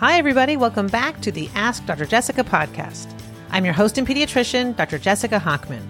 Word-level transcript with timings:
Hi, 0.00 0.16
everybody. 0.16 0.56
Welcome 0.56 0.86
back 0.86 1.20
to 1.20 1.30
the 1.30 1.50
Ask 1.54 1.84
Dr. 1.84 2.06
Jessica 2.06 2.42
podcast. 2.42 3.06
I'm 3.50 3.66
your 3.66 3.74
host 3.74 3.98
and 3.98 4.08
pediatrician, 4.08 4.74
Dr. 4.74 4.96
Jessica 4.96 5.38
Hochman. 5.38 5.82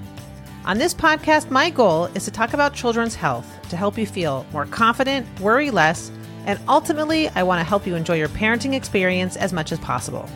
On 0.65 0.79
this 0.79 0.93
podcast, 0.93 1.49
my 1.49 1.71
goal 1.71 2.07
is 2.07 2.25
to 2.25 2.33
talk 2.33 2.53
about 2.53 2.75
children's 2.75 3.15
health 3.15 3.47
to 3.69 3.77
help 3.77 3.97
you 3.97 4.07
feel 4.09 4.45
more 4.53 4.67
confident, 4.67 5.29
worry 5.39 5.71
less, 5.71 6.11
and 6.45 6.59
ultimately, 6.69 7.29
I 7.37 7.45
want 7.45 7.61
to 7.61 7.65
help 7.65 7.87
you 7.87 7.95
enjoy 7.95 8.17
your 8.17 8.27
parenting 8.31 8.75
experience 8.75 9.37
as 9.37 9.53
much 9.53 9.71
as 9.71 9.79
possible. 9.79 10.29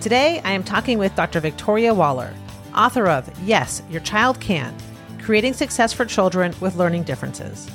Today, 0.00 0.40
I 0.44 0.50
am 0.50 0.64
talking 0.64 0.98
with 0.98 1.14
Dr. 1.14 1.38
Victoria 1.38 1.94
Waller, 1.94 2.34
author 2.74 3.06
of 3.06 3.30
Yes, 3.46 3.80
Your 3.90 4.00
Child 4.00 4.40
Can 4.40 4.74
Creating 5.22 5.52
Success 5.52 5.92
for 5.92 6.04
Children 6.04 6.52
with 6.58 6.74
Learning 6.74 7.04
Differences. 7.04 7.70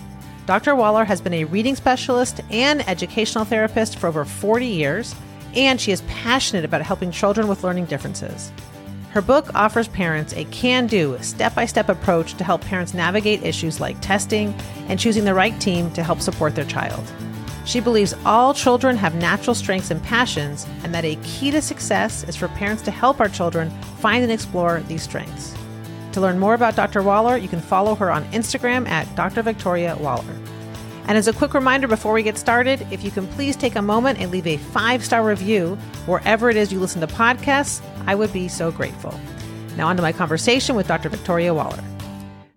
Dr. 0.48 0.76
Waller 0.76 1.06
has 1.06 1.22
been 1.22 1.36
a 1.36 1.46
reading 1.46 1.78
specialist 1.78 2.42
and 2.50 2.86
educational 2.90 3.46
therapist 3.46 4.00
for 4.00 4.08
over 4.08 4.26
40 4.26 4.66
years, 4.66 5.16
and 5.56 5.80
she 5.80 5.92
is 5.92 6.02
passionate 6.02 6.66
about 6.66 6.82
helping 6.82 7.12
children 7.12 7.48
with 7.48 7.64
learning 7.64 7.86
differences. 7.86 8.52
Her 9.12 9.22
book 9.22 9.54
offers 9.56 9.88
parents 9.88 10.34
a 10.34 10.46
can 10.46 10.86
do, 10.86 11.18
step 11.22 11.56
by 11.56 11.66
step 11.66 11.90
approach 11.90 12.36
to 12.36 12.44
help 12.44 12.62
parents 12.62 12.94
navigate 12.94 13.44
issues 13.44 13.80
like 13.80 14.00
testing 14.02 14.54
and 14.88 15.00
choosing 15.00 15.26
the 15.26 15.34
right 15.34 15.60
team 15.60 15.90
to 15.92 16.04
help 16.04 16.22
support 16.22 16.54
their 16.54 16.66
child. 16.66 17.04
She 17.66 17.80
believes 17.80 18.16
all 18.26 18.54
children 18.54 18.98
have 18.98 19.16
natural 19.16 19.56
strengths 19.56 19.92
and 19.92 20.02
passions, 20.02 20.66
and 20.84 20.94
that 20.94 21.06
a 21.06 21.18
key 21.18 21.52
to 21.52 21.62
success 21.62 22.24
is 22.24 22.36
for 22.36 22.48
parents 22.50 22.82
to 22.84 22.92
help 22.92 23.20
our 23.20 23.30
children 23.30 23.70
find 24.00 24.24
and 24.24 24.32
explore 24.32 24.82
these 24.88 25.04
strengths. 25.04 25.56
To 26.14 26.22
learn 26.22 26.40
more 26.40 26.56
about 26.56 26.76
Dr. 26.76 27.04
Waller, 27.04 27.38
you 27.38 27.48
can 27.48 27.62
follow 27.62 27.94
her 27.96 28.12
on 28.12 28.26
Instagram 28.32 28.88
at 28.88 29.14
Dr. 29.16 29.44
Victoria 29.44 29.96
Waller. 30.00 30.36
And 31.10 31.18
as 31.18 31.28
a 31.28 31.34
quick 31.34 31.56
reminder 31.56 31.88
before 31.88 32.14
we 32.14 32.22
get 32.22 32.38
started, 32.38 32.86
if 32.92 33.04
you 33.04 33.10
can 33.10 33.26
please 33.30 33.56
take 33.56 33.76
a 33.76 33.82
moment 33.82 34.20
and 34.20 34.30
leave 34.30 34.46
a 34.46 34.58
five 34.58 35.04
star 35.04 35.24
review 35.24 35.76
wherever 36.06 36.52
it 36.52 36.56
is 36.56 36.72
you 36.72 36.80
listen 36.80 37.02
to 37.02 37.08
podcasts, 37.08 37.82
I 38.06 38.14
would 38.14 38.32
be 38.32 38.48
so 38.48 38.72
grateful. 38.72 39.20
Now, 39.76 39.88
on 39.88 39.96
to 39.96 40.04
my 40.04 40.12
conversation 40.12 40.76
with 40.76 40.88
Dr. 40.88 41.10
Victoria 41.10 41.52
Waller. 41.52 41.84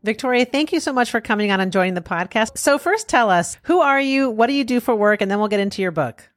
Victoria, 0.02 0.44
thank 0.44 0.70
you 0.70 0.80
so 0.80 0.92
much 0.92 1.10
for 1.10 1.18
coming 1.18 1.50
on 1.50 1.60
and 1.60 1.72
joining 1.72 1.94
the 1.94 2.02
podcast. 2.02 2.58
So, 2.58 2.76
first, 2.76 3.08
tell 3.08 3.30
us 3.30 3.56
who 3.62 3.80
are 3.80 4.00
you? 4.00 4.28
What 4.28 4.48
do 4.48 4.52
you 4.52 4.64
do 4.64 4.80
for 4.80 4.94
work? 4.94 5.22
And 5.22 5.30
then 5.30 5.38
we'll 5.38 5.48
get 5.48 5.60
into 5.60 5.80
your 5.80 5.90
book. 5.90 6.28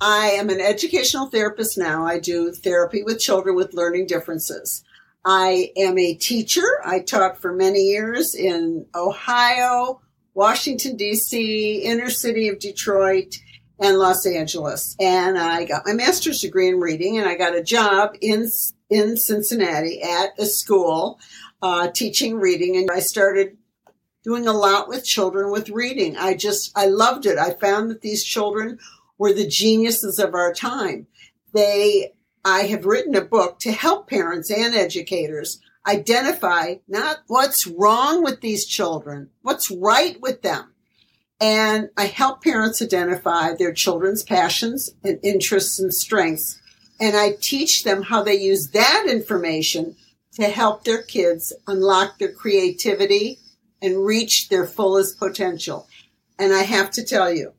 I 0.00 0.30
am 0.30 0.50
an 0.50 0.60
educational 0.60 1.26
therapist 1.26 1.78
now. 1.78 2.04
I 2.04 2.18
do 2.18 2.50
therapy 2.50 3.04
with 3.04 3.20
children 3.20 3.54
with 3.54 3.72
learning 3.72 4.08
differences. 4.08 4.82
I 5.24 5.70
am 5.76 5.96
a 5.96 6.14
teacher. 6.14 6.66
I 6.84 6.98
taught 6.98 7.40
for 7.40 7.52
many 7.52 7.82
years 7.82 8.34
in 8.34 8.86
Ohio, 8.96 10.00
Washington, 10.34 10.96
D.C., 10.96 11.82
inner 11.82 12.10
city 12.10 12.48
of 12.48 12.58
Detroit, 12.58 13.36
and 13.78 13.98
Los 13.98 14.24
Angeles. 14.26 14.96
And 15.00 15.38
I 15.38 15.64
got 15.64 15.86
my 15.86 15.92
master's 15.92 16.40
degree 16.40 16.68
in 16.68 16.80
reading, 16.80 17.18
and 17.18 17.28
I 17.28 17.36
got 17.36 17.56
a 17.56 17.62
job 17.62 18.16
in 18.20 18.48
in 18.88 19.16
Cincinnati 19.16 20.02
at 20.02 20.38
a 20.38 20.44
school 20.44 21.18
uh, 21.62 21.88
teaching 21.88 22.38
reading, 22.38 22.76
and 22.76 22.90
I 22.90 23.00
started 23.00 23.56
doing 24.22 24.46
a 24.46 24.52
lot 24.52 24.88
with 24.88 25.04
children 25.04 25.50
with 25.50 25.70
reading. 25.70 26.16
I 26.16 26.34
just 26.34 26.72
I 26.76 26.86
loved 26.86 27.26
it. 27.26 27.38
I 27.38 27.54
found 27.54 27.90
that 27.90 28.02
these 28.02 28.24
children 28.24 28.78
were 29.18 29.32
the 29.32 29.46
geniuses 29.46 30.18
of 30.18 30.34
our 30.34 30.52
time. 30.52 31.06
They 31.52 32.12
I 32.44 32.62
have 32.62 32.86
written 32.86 33.14
a 33.14 33.24
book 33.24 33.58
to 33.60 33.72
help 33.72 34.08
parents 34.08 34.50
and 34.50 34.74
educators 34.74 35.60
identify 35.86 36.76
not 36.86 37.18
what's 37.26 37.66
wrong 37.66 38.22
with 38.22 38.40
these 38.40 38.66
children, 38.66 39.30
what's 39.42 39.70
right 39.70 40.20
with 40.20 40.42
them. 40.42 40.72
And 41.40 41.90
I 41.96 42.06
help 42.06 42.42
parents 42.42 42.80
identify 42.80 43.54
their 43.54 43.72
children's 43.72 44.22
passions 44.22 44.90
and 45.02 45.18
interests 45.24 45.80
and 45.80 45.92
strengths. 45.92 46.60
And 47.00 47.16
I 47.16 47.32
teach 47.40 47.82
them 47.82 48.02
how 48.02 48.22
they 48.22 48.36
use 48.36 48.68
that 48.68 49.06
information 49.08 49.96
to 50.34 50.44
help 50.44 50.84
their 50.84 51.02
kids 51.02 51.52
unlock 51.66 52.18
their 52.18 52.32
creativity 52.32 53.38
and 53.82 54.06
reach 54.06 54.48
their 54.48 54.66
fullest 54.66 55.18
potential. 55.18 55.88
And 56.38 56.52
I 56.52 56.62
have 56.62 56.90
to 56.92 57.04
tell 57.04 57.32
you, 57.32 57.52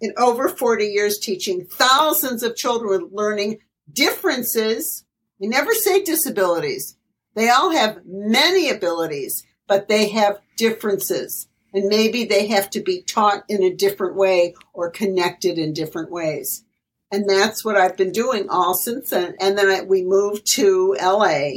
in 0.00 0.12
over 0.16 0.48
40 0.48 0.86
years 0.86 1.18
teaching 1.18 1.66
thousands 1.66 2.42
of 2.42 2.56
children 2.56 2.90
with 2.90 3.12
learning 3.12 3.58
differences, 3.92 5.04
we 5.38 5.46
never 5.46 5.74
say 5.74 6.02
disabilities, 6.02 6.96
they 7.38 7.48
all 7.48 7.70
have 7.70 8.00
many 8.06 8.70
abilities, 8.70 9.44
but 9.66 9.88
they 9.88 10.08
have 10.08 10.40
differences. 10.56 11.48
And 11.72 11.88
maybe 11.88 12.24
they 12.24 12.46
have 12.48 12.70
to 12.70 12.80
be 12.80 13.02
taught 13.02 13.44
in 13.48 13.62
a 13.62 13.74
different 13.74 14.16
way 14.16 14.54
or 14.72 14.90
connected 14.90 15.58
in 15.58 15.72
different 15.74 16.10
ways. 16.10 16.64
And 17.12 17.28
that's 17.28 17.64
what 17.64 17.76
I've 17.76 17.96
been 17.96 18.12
doing 18.12 18.48
all 18.48 18.74
since 18.74 19.10
then. 19.10 19.34
And 19.40 19.56
then 19.56 19.68
I, 19.68 19.82
we 19.82 20.02
moved 20.02 20.46
to 20.54 20.96
LA. 21.00 21.50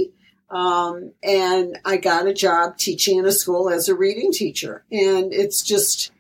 Um, 0.50 1.14
and 1.24 1.80
I 1.86 1.98
got 1.98 2.28
a 2.28 2.34
job 2.34 2.78
teaching 2.78 3.18
in 3.18 3.26
a 3.26 3.32
school 3.32 3.70
as 3.70 3.88
a 3.88 3.96
reading 3.96 4.34
teacher. 4.34 4.84
And 4.92 5.34
it's 5.34 5.64
just, 5.64 6.12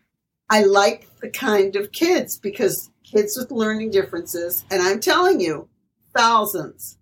I 0.49 0.63
like 0.63 1.07
the 1.19 1.29
kind 1.29 1.75
of 1.75 1.91
kids 1.91 2.37
because 2.37 2.89
kids 3.03 3.37
with 3.37 3.51
learning 3.51 3.91
differences, 3.91 4.63
and 4.71 4.81
I'm 4.81 5.01
telling 5.01 5.41
you, 5.41 5.67
thousands 6.15 6.97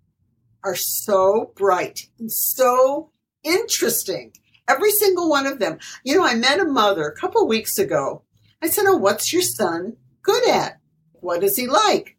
are 0.64 0.76
so 0.76 1.52
bright 1.56 2.08
and 2.18 2.30
so 2.30 3.10
interesting. 3.42 4.32
Every 4.68 4.90
single 4.92 5.28
one 5.28 5.46
of 5.46 5.58
them. 5.58 5.78
You 6.04 6.16
know, 6.16 6.24
I 6.24 6.34
met 6.34 6.60
a 6.60 6.64
mother 6.64 7.08
a 7.08 7.16
couple 7.16 7.46
weeks 7.46 7.78
ago. 7.78 8.22
I 8.62 8.68
said, 8.68 8.84
Oh, 8.86 8.96
what's 8.96 9.32
your 9.32 9.42
son 9.42 9.96
good 10.22 10.48
at? 10.48 10.78
What 11.12 11.42
is 11.42 11.56
he 11.56 11.66
like? 11.66 12.16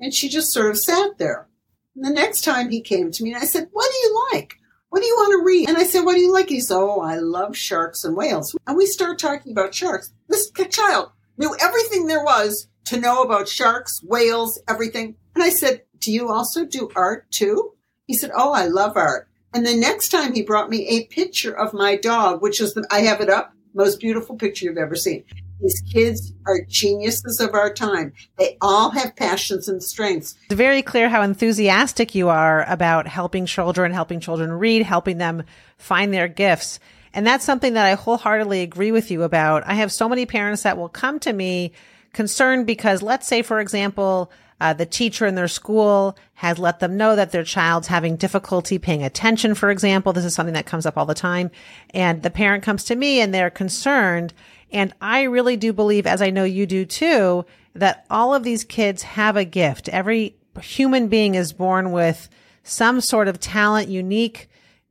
And 0.00 0.12
she 0.12 0.28
just 0.28 0.52
sort 0.52 0.70
of 0.70 0.78
sat 0.78 1.18
there. 1.18 1.48
And 1.94 2.04
the 2.04 2.10
next 2.10 2.42
time 2.42 2.70
he 2.70 2.80
came 2.80 3.10
to 3.10 3.22
me 3.22 3.32
and 3.32 3.42
I 3.42 3.46
said, 3.46 3.68
What 3.72 3.90
do 3.90 3.96
you 3.96 4.28
like? 4.32 4.54
What 4.88 5.00
do 5.00 5.06
you 5.06 5.16
want 5.16 5.32
to 5.32 5.44
read? 5.44 5.68
And 5.68 5.78
I 5.78 5.84
said, 5.84 6.02
What 6.02 6.14
do 6.14 6.20
you 6.20 6.32
like? 6.32 6.48
He 6.48 6.60
said, 6.60 6.76
Oh, 6.76 7.00
I 7.00 7.16
love 7.16 7.56
sharks 7.56 8.04
and 8.04 8.16
whales. 8.16 8.56
And 8.66 8.76
we 8.76 8.86
started 8.86 9.18
talking 9.18 9.52
about 9.52 9.74
sharks. 9.74 10.12
This 10.28 10.50
child 10.70 11.10
knew 11.36 11.54
everything 11.60 12.06
there 12.06 12.24
was 12.24 12.68
to 12.86 13.00
know 13.00 13.22
about 13.22 13.48
sharks, 13.48 14.02
whales, 14.02 14.60
everything. 14.68 15.16
And 15.34 15.42
I 15.42 15.50
said, 15.50 15.82
Do 15.98 16.12
you 16.12 16.30
also 16.30 16.64
do 16.64 16.90
art 16.94 17.30
too? 17.30 17.73
He 18.06 18.14
said, 18.14 18.30
Oh, 18.34 18.52
I 18.52 18.66
love 18.66 18.96
art. 18.96 19.28
And 19.52 19.64
the 19.64 19.76
next 19.76 20.08
time 20.08 20.34
he 20.34 20.42
brought 20.42 20.68
me 20.68 20.86
a 20.88 21.06
picture 21.06 21.56
of 21.56 21.72
my 21.72 21.96
dog, 21.96 22.42
which 22.42 22.60
is 22.60 22.74
the, 22.74 22.84
I 22.90 23.00
have 23.02 23.20
it 23.20 23.30
up, 23.30 23.52
most 23.72 24.00
beautiful 24.00 24.36
picture 24.36 24.66
you've 24.66 24.78
ever 24.78 24.96
seen. 24.96 25.24
These 25.60 25.82
kids 25.92 26.32
are 26.46 26.60
geniuses 26.68 27.40
of 27.40 27.54
our 27.54 27.72
time. 27.72 28.12
They 28.36 28.56
all 28.60 28.90
have 28.90 29.14
passions 29.14 29.68
and 29.68 29.82
strengths. 29.82 30.34
It's 30.46 30.54
very 30.54 30.82
clear 30.82 31.08
how 31.08 31.22
enthusiastic 31.22 32.14
you 32.14 32.28
are 32.28 32.64
about 32.68 33.06
helping 33.06 33.46
children, 33.46 33.92
helping 33.92 34.20
children 34.20 34.52
read, 34.52 34.82
helping 34.82 35.18
them 35.18 35.44
find 35.78 36.12
their 36.12 36.28
gifts. 36.28 36.80
And 37.14 37.24
that's 37.24 37.44
something 37.44 37.74
that 37.74 37.86
I 37.86 37.94
wholeheartedly 37.94 38.62
agree 38.62 38.90
with 38.90 39.10
you 39.10 39.22
about. 39.22 39.62
I 39.66 39.74
have 39.74 39.92
so 39.92 40.08
many 40.08 40.26
parents 40.26 40.64
that 40.64 40.76
will 40.76 40.88
come 40.88 41.20
to 41.20 41.32
me 41.32 41.72
concerned 42.12 42.66
because 42.66 43.02
let's 43.02 43.26
say, 43.26 43.42
for 43.42 43.60
example, 43.60 44.32
uh, 44.64 44.72
the 44.72 44.86
teacher 44.86 45.26
in 45.26 45.34
their 45.34 45.46
school 45.46 46.16
has 46.32 46.58
let 46.58 46.80
them 46.80 46.96
know 46.96 47.14
that 47.14 47.32
their 47.32 47.44
child's 47.44 47.88
having 47.88 48.16
difficulty 48.16 48.78
paying 48.78 49.02
attention, 49.02 49.54
for 49.54 49.70
example. 49.70 50.14
This 50.14 50.24
is 50.24 50.34
something 50.34 50.54
that 50.54 50.64
comes 50.64 50.86
up 50.86 50.96
all 50.96 51.04
the 51.04 51.12
time. 51.12 51.50
And 51.90 52.22
the 52.22 52.30
parent 52.30 52.64
comes 52.64 52.84
to 52.84 52.96
me 52.96 53.20
and 53.20 53.34
they're 53.34 53.50
concerned. 53.50 54.32
And 54.72 54.94
I 55.02 55.24
really 55.24 55.58
do 55.58 55.74
believe, 55.74 56.06
as 56.06 56.22
I 56.22 56.30
know 56.30 56.44
you 56.44 56.64
do 56.64 56.86
too, 56.86 57.44
that 57.74 58.06
all 58.08 58.34
of 58.34 58.42
these 58.42 58.64
kids 58.64 59.02
have 59.02 59.36
a 59.36 59.44
gift. 59.44 59.90
Every 59.90 60.34
human 60.62 61.08
being 61.08 61.34
is 61.34 61.52
born 61.52 61.92
with 61.92 62.30
some 62.62 63.02
sort 63.02 63.28
of 63.28 63.38
talent, 63.38 63.90
unique 63.90 64.48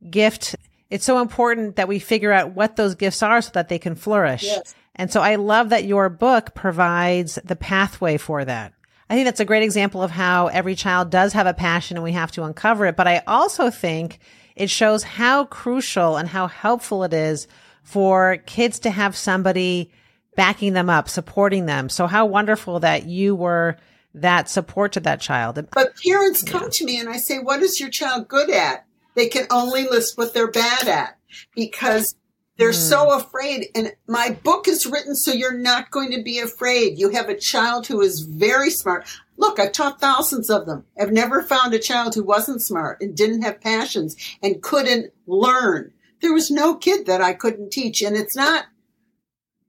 gift. 0.08 0.54
It's 0.88 1.04
so 1.04 1.20
important 1.20 1.74
that 1.74 1.88
we 1.88 1.98
figure 1.98 2.30
out 2.30 2.52
what 2.52 2.76
those 2.76 2.94
gifts 2.94 3.24
are 3.24 3.42
so 3.42 3.50
that 3.54 3.68
they 3.68 3.80
can 3.80 3.96
flourish. 3.96 4.44
Yes. 4.44 4.72
And 4.94 5.10
so 5.10 5.20
I 5.20 5.34
love 5.34 5.70
that 5.70 5.82
your 5.82 6.08
book 6.10 6.54
provides 6.54 7.40
the 7.42 7.56
pathway 7.56 8.18
for 8.18 8.44
that. 8.44 8.73
I 9.08 9.14
think 9.14 9.26
that's 9.26 9.40
a 9.40 9.44
great 9.44 9.62
example 9.62 10.02
of 10.02 10.10
how 10.10 10.46
every 10.46 10.74
child 10.74 11.10
does 11.10 11.32
have 11.34 11.46
a 11.46 11.54
passion 11.54 11.96
and 11.96 12.04
we 12.04 12.12
have 12.12 12.32
to 12.32 12.44
uncover 12.44 12.86
it. 12.86 12.96
But 12.96 13.06
I 13.06 13.22
also 13.26 13.70
think 13.70 14.18
it 14.56 14.70
shows 14.70 15.02
how 15.02 15.44
crucial 15.44 16.16
and 16.16 16.28
how 16.28 16.46
helpful 16.46 17.04
it 17.04 17.12
is 17.12 17.46
for 17.82 18.38
kids 18.46 18.78
to 18.80 18.90
have 18.90 19.14
somebody 19.16 19.90
backing 20.36 20.72
them 20.72 20.88
up, 20.88 21.08
supporting 21.08 21.66
them. 21.66 21.88
So 21.88 22.06
how 22.06 22.26
wonderful 22.26 22.80
that 22.80 23.04
you 23.06 23.34
were 23.34 23.76
that 24.14 24.48
support 24.48 24.92
to 24.92 25.00
that 25.00 25.20
child. 25.20 25.66
But 25.72 25.94
parents 26.02 26.42
come 26.42 26.70
to 26.70 26.84
me 26.84 26.98
and 26.98 27.08
I 27.08 27.16
say, 27.16 27.38
what 27.38 27.62
is 27.62 27.80
your 27.80 27.90
child 27.90 28.28
good 28.28 28.48
at? 28.50 28.86
They 29.14 29.28
can 29.28 29.46
only 29.50 29.84
list 29.84 30.16
what 30.16 30.34
they're 30.34 30.50
bad 30.50 30.88
at 30.88 31.18
because 31.54 32.14
they're 32.56 32.70
mm. 32.70 32.88
so 32.88 33.12
afraid. 33.12 33.66
And 33.74 33.92
my 34.06 34.38
book 34.42 34.68
is 34.68 34.86
written 34.86 35.14
so 35.14 35.32
you're 35.32 35.58
not 35.58 35.90
going 35.90 36.12
to 36.12 36.22
be 36.22 36.38
afraid. 36.38 36.98
You 36.98 37.10
have 37.10 37.28
a 37.28 37.36
child 37.36 37.86
who 37.86 38.00
is 38.00 38.20
very 38.20 38.70
smart. 38.70 39.06
Look, 39.36 39.58
I've 39.58 39.72
taught 39.72 40.00
thousands 40.00 40.48
of 40.48 40.66
them. 40.66 40.84
I've 41.00 41.12
never 41.12 41.42
found 41.42 41.74
a 41.74 41.78
child 41.78 42.14
who 42.14 42.22
wasn't 42.22 42.62
smart 42.62 43.00
and 43.00 43.16
didn't 43.16 43.42
have 43.42 43.60
passions 43.60 44.16
and 44.42 44.62
couldn't 44.62 45.12
learn. 45.26 45.92
There 46.20 46.32
was 46.32 46.50
no 46.50 46.76
kid 46.76 47.06
that 47.06 47.20
I 47.20 47.32
couldn't 47.32 47.72
teach. 47.72 48.00
And 48.02 48.16
it's 48.16 48.36
not, 48.36 48.66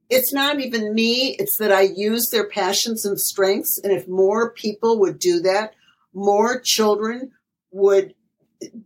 it's 0.08 0.32
not 0.32 0.60
even 0.60 0.94
me, 0.94 1.36
it's 1.40 1.56
that 1.56 1.72
I 1.72 1.82
use 1.82 2.30
their 2.30 2.48
passions 2.48 3.04
and 3.04 3.20
strengths. 3.20 3.78
And 3.82 3.92
if 3.92 4.06
more 4.06 4.52
people 4.52 5.00
would 5.00 5.18
do 5.18 5.40
that, 5.40 5.74
more 6.14 6.60
children 6.60 7.32
would 7.72 8.14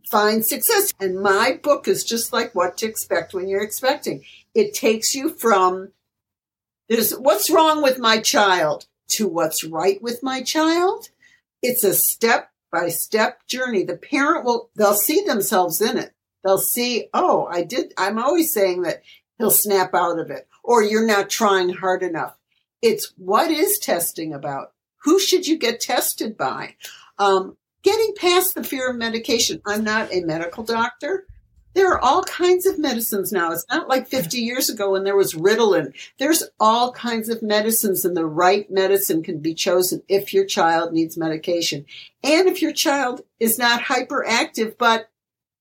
find 0.09 0.45
success. 0.45 0.93
And 0.99 1.21
my 1.21 1.59
book 1.61 1.87
is 1.87 2.03
just 2.03 2.33
like 2.33 2.53
what 2.53 2.77
to 2.77 2.87
expect 2.87 3.33
when 3.33 3.47
you're 3.47 3.63
expecting. 3.63 4.23
It 4.53 4.73
takes 4.73 5.15
you 5.15 5.29
from 5.29 5.91
there's 6.89 7.11
what's 7.11 7.49
wrong 7.49 7.81
with 7.81 7.99
my 7.99 8.19
child 8.19 8.85
to 9.09 9.27
what's 9.27 9.63
right 9.63 10.01
with 10.01 10.21
my 10.23 10.41
child. 10.41 11.09
It's 11.61 11.83
a 11.83 11.93
step 11.93 12.51
by 12.71 12.89
step 12.89 13.45
journey. 13.47 13.83
The 13.83 13.97
parent 13.97 14.45
will, 14.45 14.69
they'll 14.75 14.93
see 14.93 15.21
themselves 15.21 15.81
in 15.81 15.97
it. 15.97 16.13
They'll 16.43 16.57
see, 16.57 17.07
oh, 17.13 17.47
I 17.49 17.63
did, 17.63 17.93
I'm 17.97 18.17
always 18.17 18.51
saying 18.51 18.81
that 18.81 19.03
he'll 19.37 19.51
snap 19.51 19.93
out 19.93 20.19
of 20.19 20.31
it 20.31 20.47
or 20.63 20.83
you're 20.83 21.05
not 21.05 21.29
trying 21.29 21.69
hard 21.69 22.03
enough. 22.03 22.35
It's 22.81 23.13
what 23.17 23.51
is 23.51 23.77
testing 23.77 24.33
about? 24.33 24.73
Who 25.03 25.19
should 25.19 25.47
you 25.47 25.57
get 25.57 25.79
tested 25.79 26.37
by? 26.37 26.75
Um, 27.17 27.57
getting 27.83 28.13
past 28.15 28.55
the 28.55 28.63
fear 28.63 28.89
of 28.89 28.95
medication. 28.95 29.61
I'm 29.65 29.83
not 29.83 30.13
a 30.13 30.21
medical 30.21 30.63
doctor. 30.63 31.25
There 31.73 31.91
are 31.93 31.99
all 31.99 32.23
kinds 32.23 32.65
of 32.65 32.77
medicines 32.77 33.31
now. 33.31 33.51
It's 33.51 33.65
not 33.69 33.87
like 33.87 34.07
50 34.07 34.37
years 34.37 34.69
ago 34.69 34.91
when 34.91 35.05
there 35.05 35.15
was 35.15 35.33
Ritalin. 35.33 35.93
There's 36.19 36.43
all 36.59 36.91
kinds 36.91 37.29
of 37.29 37.41
medicines, 37.41 38.03
and 38.03 38.15
the 38.15 38.25
right 38.25 38.69
medicine 38.69 39.23
can 39.23 39.39
be 39.39 39.53
chosen 39.53 40.03
if 40.09 40.33
your 40.33 40.45
child 40.45 40.91
needs 40.91 41.17
medication. 41.17 41.85
And 42.23 42.49
if 42.49 42.61
your 42.61 42.73
child 42.73 43.21
is 43.39 43.57
not 43.57 43.83
hyperactive, 43.83 44.77
but 44.77 45.09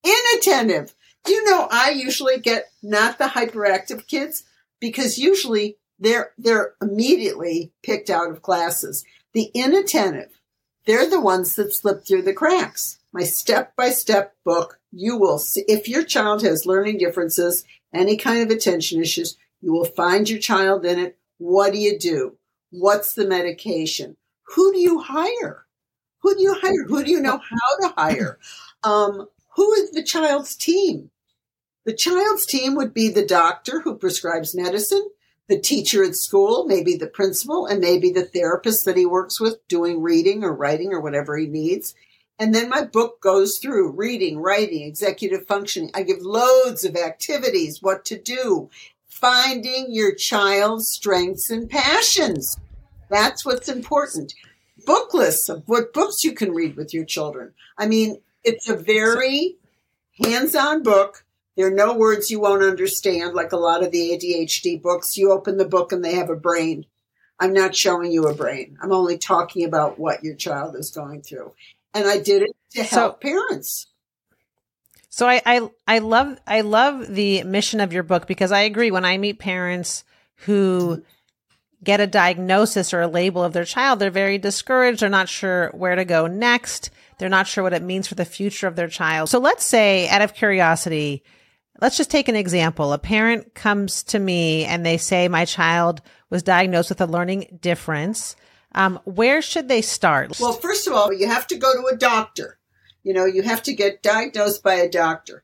inattentive. 0.02 0.94
You 1.28 1.44
know, 1.44 1.68
I 1.70 1.90
usually 1.90 2.40
get 2.40 2.70
not 2.82 3.18
the 3.18 3.26
hyperactive 3.26 4.06
kids 4.08 4.44
because 4.80 5.18
usually 5.18 5.76
they're, 5.98 6.32
they're 6.38 6.74
immediately 6.80 7.72
picked 7.82 8.10
out 8.10 8.30
of 8.30 8.42
classes. 8.42 9.04
The 9.32 9.50
inattentive, 9.54 10.39
they're 10.90 11.08
the 11.08 11.20
ones 11.20 11.54
that 11.54 11.72
slip 11.72 12.04
through 12.04 12.22
the 12.22 12.32
cracks. 12.32 12.98
My 13.12 13.22
step 13.22 13.76
by 13.76 13.90
step 13.90 14.34
book, 14.44 14.80
you 14.90 15.16
will 15.16 15.38
see 15.38 15.64
if 15.68 15.88
your 15.88 16.02
child 16.02 16.42
has 16.42 16.66
learning 16.66 16.98
differences, 16.98 17.64
any 17.94 18.16
kind 18.16 18.42
of 18.42 18.50
attention 18.50 19.00
issues, 19.00 19.36
you 19.60 19.72
will 19.72 19.84
find 19.84 20.28
your 20.28 20.40
child 20.40 20.84
in 20.84 20.98
it. 20.98 21.16
What 21.38 21.72
do 21.72 21.78
you 21.78 21.96
do? 21.96 22.38
What's 22.70 23.14
the 23.14 23.24
medication? 23.24 24.16
Who 24.54 24.72
do 24.72 24.80
you 24.80 24.98
hire? 24.98 25.64
Who 26.22 26.34
do 26.34 26.42
you 26.42 26.54
hire? 26.54 26.84
Who 26.88 27.04
do 27.04 27.10
you 27.10 27.20
know 27.20 27.38
how 27.38 27.88
to 27.88 27.94
hire? 27.96 28.38
Um, 28.82 29.28
who 29.54 29.72
is 29.74 29.92
the 29.92 30.02
child's 30.02 30.56
team? 30.56 31.10
The 31.84 31.94
child's 31.94 32.46
team 32.46 32.74
would 32.74 32.92
be 32.92 33.08
the 33.10 33.24
doctor 33.24 33.80
who 33.80 33.96
prescribes 33.96 34.56
medicine, 34.56 35.08
the 35.50 35.58
teacher 35.58 36.04
at 36.04 36.14
school, 36.14 36.64
maybe 36.64 36.96
the 36.96 37.08
principal, 37.08 37.66
and 37.66 37.80
maybe 37.80 38.10
the 38.10 38.24
therapist 38.24 38.84
that 38.84 38.96
he 38.96 39.04
works 39.04 39.40
with 39.40 39.66
doing 39.66 40.00
reading 40.00 40.44
or 40.44 40.54
writing 40.54 40.92
or 40.92 41.00
whatever 41.00 41.36
he 41.36 41.48
needs. 41.48 41.92
And 42.38 42.54
then 42.54 42.68
my 42.68 42.84
book 42.84 43.20
goes 43.20 43.58
through 43.58 43.90
reading, 43.90 44.38
writing, 44.38 44.82
executive 44.82 45.48
functioning. 45.48 45.90
I 45.92 46.04
give 46.04 46.22
loads 46.22 46.84
of 46.84 46.94
activities, 46.94 47.82
what 47.82 48.04
to 48.06 48.16
do, 48.16 48.70
finding 49.08 49.88
your 49.88 50.14
child's 50.14 50.88
strengths 50.88 51.50
and 51.50 51.68
passions. 51.68 52.56
That's 53.08 53.44
what's 53.44 53.68
important. 53.68 54.32
Book 54.86 55.12
lists 55.12 55.48
of 55.48 55.64
what 55.66 55.92
books 55.92 56.22
you 56.22 56.32
can 56.32 56.52
read 56.52 56.76
with 56.76 56.94
your 56.94 57.04
children. 57.04 57.54
I 57.76 57.88
mean, 57.88 58.20
it's 58.44 58.68
a 58.68 58.76
very 58.76 59.56
hands 60.24 60.54
on 60.54 60.84
book 60.84 61.24
there 61.56 61.66
are 61.66 61.74
no 61.74 61.96
words 61.96 62.30
you 62.30 62.40
won't 62.40 62.62
understand, 62.62 63.34
like 63.34 63.52
a 63.52 63.56
lot 63.56 63.82
of 63.82 63.90
the 63.90 64.10
ADHD 64.10 64.80
books. 64.80 65.16
You 65.16 65.32
open 65.32 65.56
the 65.56 65.64
book 65.64 65.92
and 65.92 66.04
they 66.04 66.14
have 66.14 66.30
a 66.30 66.36
brain. 66.36 66.86
I'm 67.38 67.52
not 67.52 67.74
showing 67.74 68.12
you 68.12 68.26
a 68.26 68.34
brain. 68.34 68.76
I'm 68.82 68.92
only 68.92 69.18
talking 69.18 69.64
about 69.64 69.98
what 69.98 70.22
your 70.22 70.36
child 70.36 70.76
is 70.76 70.90
going 70.90 71.22
through. 71.22 71.52
And 71.94 72.06
I 72.06 72.18
did 72.18 72.42
it 72.42 72.56
to 72.72 72.82
help 72.82 73.14
so, 73.14 73.18
parents. 73.18 73.86
So 75.08 75.26
I, 75.26 75.42
I 75.44 75.68
I 75.86 75.98
love 75.98 76.38
I 76.46 76.60
love 76.60 77.08
the 77.08 77.42
mission 77.42 77.80
of 77.80 77.92
your 77.92 78.04
book 78.04 78.26
because 78.26 78.52
I 78.52 78.60
agree 78.60 78.90
when 78.90 79.04
I 79.04 79.18
meet 79.18 79.38
parents 79.38 80.04
who 80.46 81.02
get 81.82 82.00
a 82.00 82.06
diagnosis 82.06 82.92
or 82.92 83.00
a 83.00 83.08
label 83.08 83.42
of 83.42 83.52
their 83.52 83.64
child, 83.64 83.98
they're 83.98 84.10
very 84.10 84.38
discouraged. 84.38 85.00
They're 85.00 85.08
not 85.08 85.28
sure 85.28 85.70
where 85.70 85.94
to 85.94 86.04
go 86.04 86.26
next. 86.26 86.90
They're 87.18 87.28
not 87.28 87.46
sure 87.46 87.64
what 87.64 87.72
it 87.72 87.82
means 87.82 88.06
for 88.06 88.14
the 88.14 88.24
future 88.24 88.66
of 88.66 88.76
their 88.76 88.88
child. 88.88 89.28
So 89.28 89.38
let's 89.38 89.64
say 89.64 90.08
out 90.08 90.22
of 90.22 90.34
curiosity, 90.34 91.22
Let's 91.80 91.96
just 91.96 92.10
take 92.10 92.28
an 92.28 92.36
example. 92.36 92.92
A 92.92 92.98
parent 92.98 93.54
comes 93.54 94.02
to 94.04 94.18
me 94.18 94.64
and 94.64 94.84
they 94.84 94.98
say, 94.98 95.28
my 95.28 95.44
child 95.44 96.02
was 96.28 96.42
diagnosed 96.42 96.90
with 96.90 97.00
a 97.00 97.06
learning 97.06 97.58
difference. 97.60 98.36
Um, 98.74 99.00
where 99.04 99.40
should 99.42 99.68
they 99.68 99.82
start? 99.82 100.38
Well, 100.38 100.52
first 100.52 100.86
of 100.86 100.92
all, 100.92 101.12
you 101.12 101.26
have 101.26 101.46
to 101.48 101.56
go 101.56 101.72
to 101.72 101.94
a 101.94 101.96
doctor. 101.96 102.58
You 103.02 103.14
know, 103.14 103.24
you 103.24 103.42
have 103.42 103.62
to 103.64 103.74
get 103.74 104.02
diagnosed 104.02 104.62
by 104.62 104.74
a 104.74 104.90
doctor. 104.90 105.42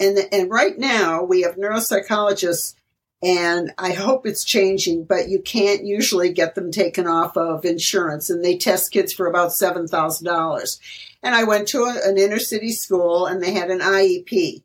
And, 0.00 0.18
and 0.32 0.50
right 0.50 0.76
now 0.76 1.22
we 1.22 1.42
have 1.42 1.54
neuropsychologists 1.54 2.74
and 3.22 3.72
I 3.78 3.92
hope 3.92 4.26
it's 4.26 4.44
changing, 4.44 5.04
but 5.04 5.28
you 5.28 5.40
can't 5.40 5.84
usually 5.84 6.32
get 6.32 6.54
them 6.54 6.70
taken 6.70 7.06
off 7.06 7.36
of 7.36 7.64
insurance 7.64 8.30
and 8.30 8.44
they 8.44 8.56
test 8.56 8.92
kids 8.92 9.12
for 9.12 9.26
about 9.26 9.50
$7,000. 9.50 10.78
And 11.22 11.34
I 11.34 11.44
went 11.44 11.68
to 11.68 11.84
a, 11.84 12.00
an 12.04 12.16
inner 12.16 12.38
city 12.38 12.70
school 12.70 13.26
and 13.26 13.42
they 13.42 13.52
had 13.52 13.70
an 13.70 13.80
IEP 13.80 14.62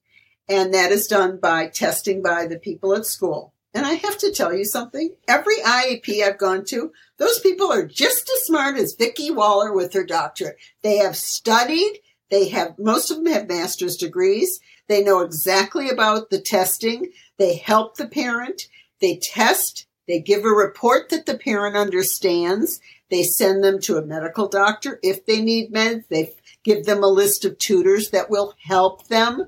and 0.47 0.73
that 0.73 0.91
is 0.91 1.07
done 1.07 1.37
by 1.37 1.67
testing 1.67 2.21
by 2.21 2.47
the 2.47 2.59
people 2.59 2.93
at 2.95 3.05
school. 3.05 3.53
And 3.73 3.85
I 3.85 3.93
have 3.93 4.17
to 4.19 4.31
tell 4.31 4.53
you 4.53 4.65
something. 4.65 5.15
Every 5.27 5.57
IEP 5.57 6.23
I've 6.23 6.37
gone 6.37 6.63
to, 6.65 6.91
those 7.17 7.39
people 7.39 7.71
are 7.71 7.85
just 7.85 8.29
as 8.29 8.45
smart 8.45 8.77
as 8.77 8.93
Vicki 8.93 9.31
Waller 9.31 9.73
with 9.73 9.93
her 9.93 10.05
doctorate. 10.05 10.57
They 10.83 10.97
have 10.97 11.15
studied. 11.15 11.99
They 12.29 12.49
have, 12.49 12.77
most 12.77 13.09
of 13.09 13.17
them 13.17 13.33
have 13.33 13.47
master's 13.47 13.97
degrees. 13.97 14.59
They 14.87 15.03
know 15.03 15.21
exactly 15.21 15.89
about 15.89 16.29
the 16.29 16.39
testing. 16.39 17.11
They 17.37 17.55
help 17.55 17.97
the 17.97 18.07
parent. 18.07 18.67
They 19.01 19.17
test. 19.17 19.87
They 20.07 20.19
give 20.19 20.45
a 20.45 20.49
report 20.49 21.09
that 21.09 21.25
the 21.25 21.37
parent 21.37 21.75
understands. 21.75 22.79
They 23.09 23.23
send 23.23 23.63
them 23.63 23.79
to 23.81 23.97
a 23.97 24.05
medical 24.05 24.47
doctor 24.47 24.99
if 25.01 25.25
they 25.25 25.41
need 25.41 25.73
meds. 25.73 26.07
They 26.09 26.33
give 26.63 26.85
them 26.85 27.03
a 27.03 27.07
list 27.07 27.45
of 27.45 27.57
tutors 27.57 28.11
that 28.11 28.29
will 28.29 28.53
help 28.59 29.07
them 29.07 29.47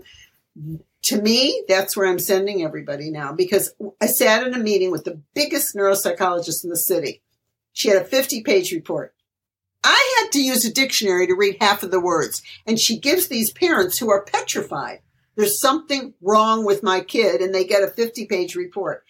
to 1.04 1.22
me, 1.22 1.64
that's 1.68 1.96
where 1.96 2.08
I'm 2.08 2.20
sending 2.20 2.64
everybody 2.64 3.12
now 3.12 3.32
because 3.32 3.74
I 4.02 4.08
sat 4.08 4.46
in 4.46 4.54
a 4.54 4.60
meeting 4.60 4.92
with 4.92 5.04
the 5.04 5.22
biggest 5.34 5.76
neuropsychologist 5.76 6.64
in 6.64 6.70
the 6.70 6.78
city. 6.78 7.22
She 7.74 7.90
had 7.90 8.02
a 8.02 8.06
50 8.06 8.42
page 8.42 8.72
report. 8.72 9.14
I 9.84 10.20
had 10.20 10.32
to 10.32 10.42
use 10.42 10.66
a 10.66 10.74
dictionary 10.74 11.28
to 11.28 11.36
read 11.36 11.58
half 11.62 11.84
of 11.84 11.92
the 11.92 12.00
words. 12.00 12.42
And 12.66 12.80
she 12.80 13.00
gives 13.00 13.28
these 13.28 13.52
parents 13.52 14.00
who 14.00 14.10
are 14.10 14.24
petrified. 14.24 15.02
There's 15.36 15.60
something 15.60 16.16
wrong 16.22 16.66
with 16.66 16.82
my 16.82 17.02
kid 17.02 17.42
and 17.42 17.54
they 17.54 17.66
get 17.66 17.84
a 17.84 17.88
50 17.88 18.26
page 18.26 18.56
report. 18.56 19.04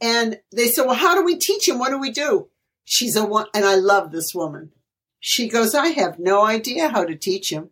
And 0.00 0.40
they 0.52 0.66
say, 0.68 0.82
well, 0.82 0.94
how 0.94 1.14
do 1.14 1.24
we 1.24 1.36
teach 1.36 1.68
him? 1.68 1.78
What 1.78 1.90
do 1.90 1.98
we 1.98 2.10
do? 2.10 2.48
She's 2.84 3.16
a 3.16 3.24
one, 3.24 3.46
and 3.54 3.64
I 3.64 3.74
love 3.74 4.10
this 4.10 4.34
woman. 4.34 4.70
She 5.20 5.48
goes, 5.48 5.74
I 5.74 5.88
have 5.88 6.18
no 6.18 6.44
idea 6.44 6.88
how 6.88 7.04
to 7.04 7.16
teach 7.16 7.50
him. 7.52 7.70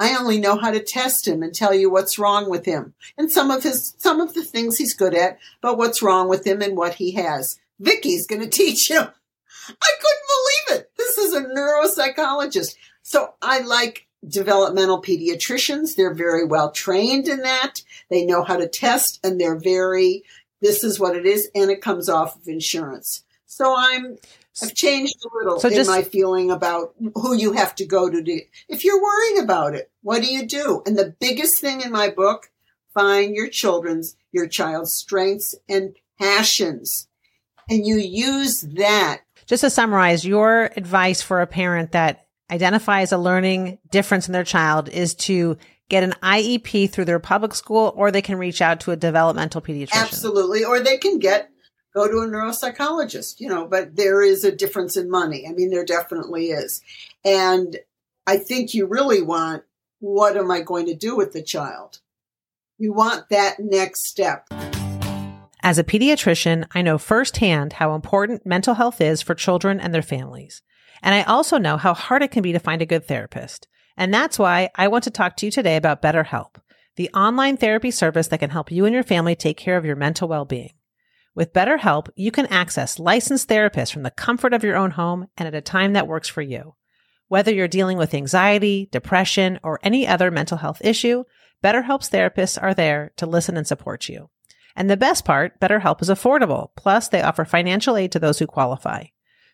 I 0.00 0.16
only 0.16 0.40
know 0.40 0.56
how 0.56 0.70
to 0.70 0.82
test 0.82 1.28
him 1.28 1.42
and 1.42 1.54
tell 1.54 1.74
you 1.74 1.90
what's 1.90 2.18
wrong 2.18 2.48
with 2.48 2.64
him 2.64 2.94
and 3.18 3.30
some 3.30 3.50
of 3.50 3.62
his 3.62 3.94
some 3.98 4.18
of 4.18 4.32
the 4.32 4.42
things 4.42 4.78
he's 4.78 4.94
good 4.94 5.14
at, 5.14 5.38
but 5.60 5.76
what's 5.76 6.02
wrong 6.02 6.26
with 6.28 6.46
him 6.46 6.62
and 6.62 6.74
what 6.74 6.94
he 6.94 7.12
has. 7.12 7.60
Vicki's 7.78 8.26
going 8.26 8.40
to 8.40 8.48
teach 8.48 8.90
him. 8.90 9.02
I 9.02 9.90
couldn't 10.00 10.72
believe 10.72 10.80
it. 10.80 10.90
This 10.96 11.18
is 11.18 11.34
a 11.34 11.44
neuropsychologist. 11.44 12.76
So 13.02 13.34
I 13.42 13.60
like 13.60 14.06
developmental 14.26 15.02
pediatricians. 15.02 15.94
They're 15.94 16.14
very 16.14 16.46
well 16.46 16.70
trained 16.70 17.28
in 17.28 17.42
that. 17.42 17.82
They 18.08 18.24
know 18.24 18.42
how 18.42 18.56
to 18.56 18.68
test 18.68 19.20
and 19.22 19.38
they're 19.38 19.58
very 19.58 20.24
this 20.62 20.82
is 20.82 20.98
what 20.98 21.16
it 21.16 21.26
is 21.26 21.50
and 21.54 21.70
it 21.70 21.82
comes 21.82 22.08
off 22.08 22.36
of 22.36 22.48
insurance. 22.48 23.22
So 23.50 23.74
I'm 23.76 24.16
I've 24.62 24.76
changed 24.76 25.16
a 25.24 25.36
little 25.36 25.58
so 25.58 25.68
in 25.68 25.84
my 25.88 26.02
feeling 26.02 26.52
about 26.52 26.94
who 27.16 27.34
you 27.34 27.52
have 27.54 27.74
to 27.74 27.84
go 27.84 28.08
to. 28.08 28.22
Do. 28.22 28.40
If 28.68 28.84
you're 28.84 29.02
worried 29.02 29.42
about 29.42 29.74
it, 29.74 29.90
what 30.02 30.22
do 30.22 30.32
you 30.32 30.46
do? 30.46 30.84
And 30.86 30.96
the 30.96 31.16
biggest 31.18 31.60
thing 31.60 31.80
in 31.80 31.90
my 31.90 32.10
book, 32.10 32.52
find 32.94 33.34
your 33.34 33.48
children's, 33.48 34.16
your 34.30 34.46
child's 34.46 34.94
strengths 34.94 35.56
and 35.68 35.96
passions. 36.16 37.08
And 37.68 37.84
you 37.84 37.96
use 37.96 38.60
that. 38.60 39.22
Just 39.46 39.62
to 39.62 39.70
summarize, 39.70 40.24
your 40.24 40.70
advice 40.76 41.20
for 41.20 41.40
a 41.40 41.46
parent 41.48 41.90
that 41.90 42.28
identifies 42.52 43.10
a 43.10 43.18
learning 43.18 43.78
difference 43.90 44.28
in 44.28 44.32
their 44.32 44.44
child 44.44 44.88
is 44.88 45.16
to 45.16 45.58
get 45.88 46.04
an 46.04 46.14
IEP 46.22 46.88
through 46.88 47.06
their 47.06 47.18
public 47.18 47.56
school 47.56 47.92
or 47.96 48.12
they 48.12 48.22
can 48.22 48.38
reach 48.38 48.62
out 48.62 48.78
to 48.80 48.92
a 48.92 48.96
developmental 48.96 49.60
pediatrician. 49.60 50.02
Absolutely. 50.02 50.62
Or 50.64 50.78
they 50.78 50.98
can 50.98 51.18
get 51.18 51.50
go 51.94 52.06
to 52.06 52.18
a 52.18 52.26
neuropsychologist, 52.26 53.40
you 53.40 53.48
know, 53.48 53.66
but 53.66 53.96
there 53.96 54.22
is 54.22 54.44
a 54.44 54.54
difference 54.54 54.96
in 54.96 55.10
money. 55.10 55.46
I 55.48 55.52
mean, 55.52 55.70
there 55.70 55.84
definitely 55.84 56.46
is. 56.46 56.82
And 57.24 57.78
I 58.26 58.36
think 58.36 58.74
you 58.74 58.86
really 58.86 59.22
want, 59.22 59.64
what 59.98 60.36
am 60.36 60.50
I 60.50 60.60
going 60.60 60.86
to 60.86 60.94
do 60.94 61.16
with 61.16 61.32
the 61.32 61.42
child? 61.42 62.00
You 62.78 62.92
want 62.92 63.28
that 63.30 63.58
next 63.58 64.06
step. 64.06 64.46
As 65.62 65.78
a 65.78 65.84
pediatrician, 65.84 66.66
I 66.74 66.80
know 66.80 66.96
firsthand 66.96 67.74
how 67.74 67.94
important 67.94 68.46
mental 68.46 68.74
health 68.74 69.00
is 69.00 69.20
for 69.20 69.34
children 69.34 69.78
and 69.78 69.92
their 69.92 70.00
families. 70.00 70.62
And 71.02 71.14
I 71.14 71.22
also 71.22 71.58
know 71.58 71.76
how 71.76 71.92
hard 71.92 72.22
it 72.22 72.30
can 72.30 72.42
be 72.42 72.52
to 72.52 72.58
find 72.58 72.80
a 72.80 72.86
good 72.86 73.06
therapist. 73.06 73.68
And 73.96 74.14
that's 74.14 74.38
why 74.38 74.70
I 74.74 74.88
want 74.88 75.04
to 75.04 75.10
talk 75.10 75.36
to 75.36 75.46
you 75.46 75.52
today 75.52 75.76
about 75.76 76.00
BetterHelp, 76.00 76.56
the 76.96 77.10
online 77.10 77.58
therapy 77.58 77.90
service 77.90 78.28
that 78.28 78.40
can 78.40 78.50
help 78.50 78.72
you 78.72 78.86
and 78.86 78.94
your 78.94 79.02
family 79.02 79.34
take 79.34 79.58
care 79.58 79.76
of 79.76 79.84
your 79.84 79.96
mental 79.96 80.28
well-being. 80.28 80.72
With 81.34 81.52
BetterHelp, 81.52 82.08
you 82.16 82.30
can 82.30 82.46
access 82.46 82.98
licensed 82.98 83.48
therapists 83.48 83.92
from 83.92 84.02
the 84.02 84.10
comfort 84.10 84.52
of 84.52 84.64
your 84.64 84.76
own 84.76 84.92
home 84.92 85.28
and 85.36 85.46
at 85.46 85.54
a 85.54 85.60
time 85.60 85.92
that 85.92 86.08
works 86.08 86.28
for 86.28 86.42
you. 86.42 86.74
Whether 87.28 87.52
you're 87.52 87.68
dealing 87.68 87.98
with 87.98 88.14
anxiety, 88.14 88.88
depression, 88.90 89.60
or 89.62 89.78
any 89.82 90.06
other 90.06 90.32
mental 90.32 90.58
health 90.58 90.80
issue, 90.82 91.24
BetterHelp's 91.62 92.10
therapists 92.10 92.60
are 92.60 92.74
there 92.74 93.12
to 93.16 93.26
listen 93.26 93.56
and 93.56 93.66
support 93.66 94.08
you. 94.08 94.30
And 94.74 94.90
the 94.90 94.96
best 94.96 95.24
part, 95.24 95.60
BetterHelp 95.60 96.02
is 96.02 96.08
affordable. 96.08 96.70
Plus, 96.76 97.08
they 97.08 97.22
offer 97.22 97.44
financial 97.44 97.96
aid 97.96 98.10
to 98.12 98.18
those 98.18 98.40
who 98.40 98.46
qualify. 98.46 99.04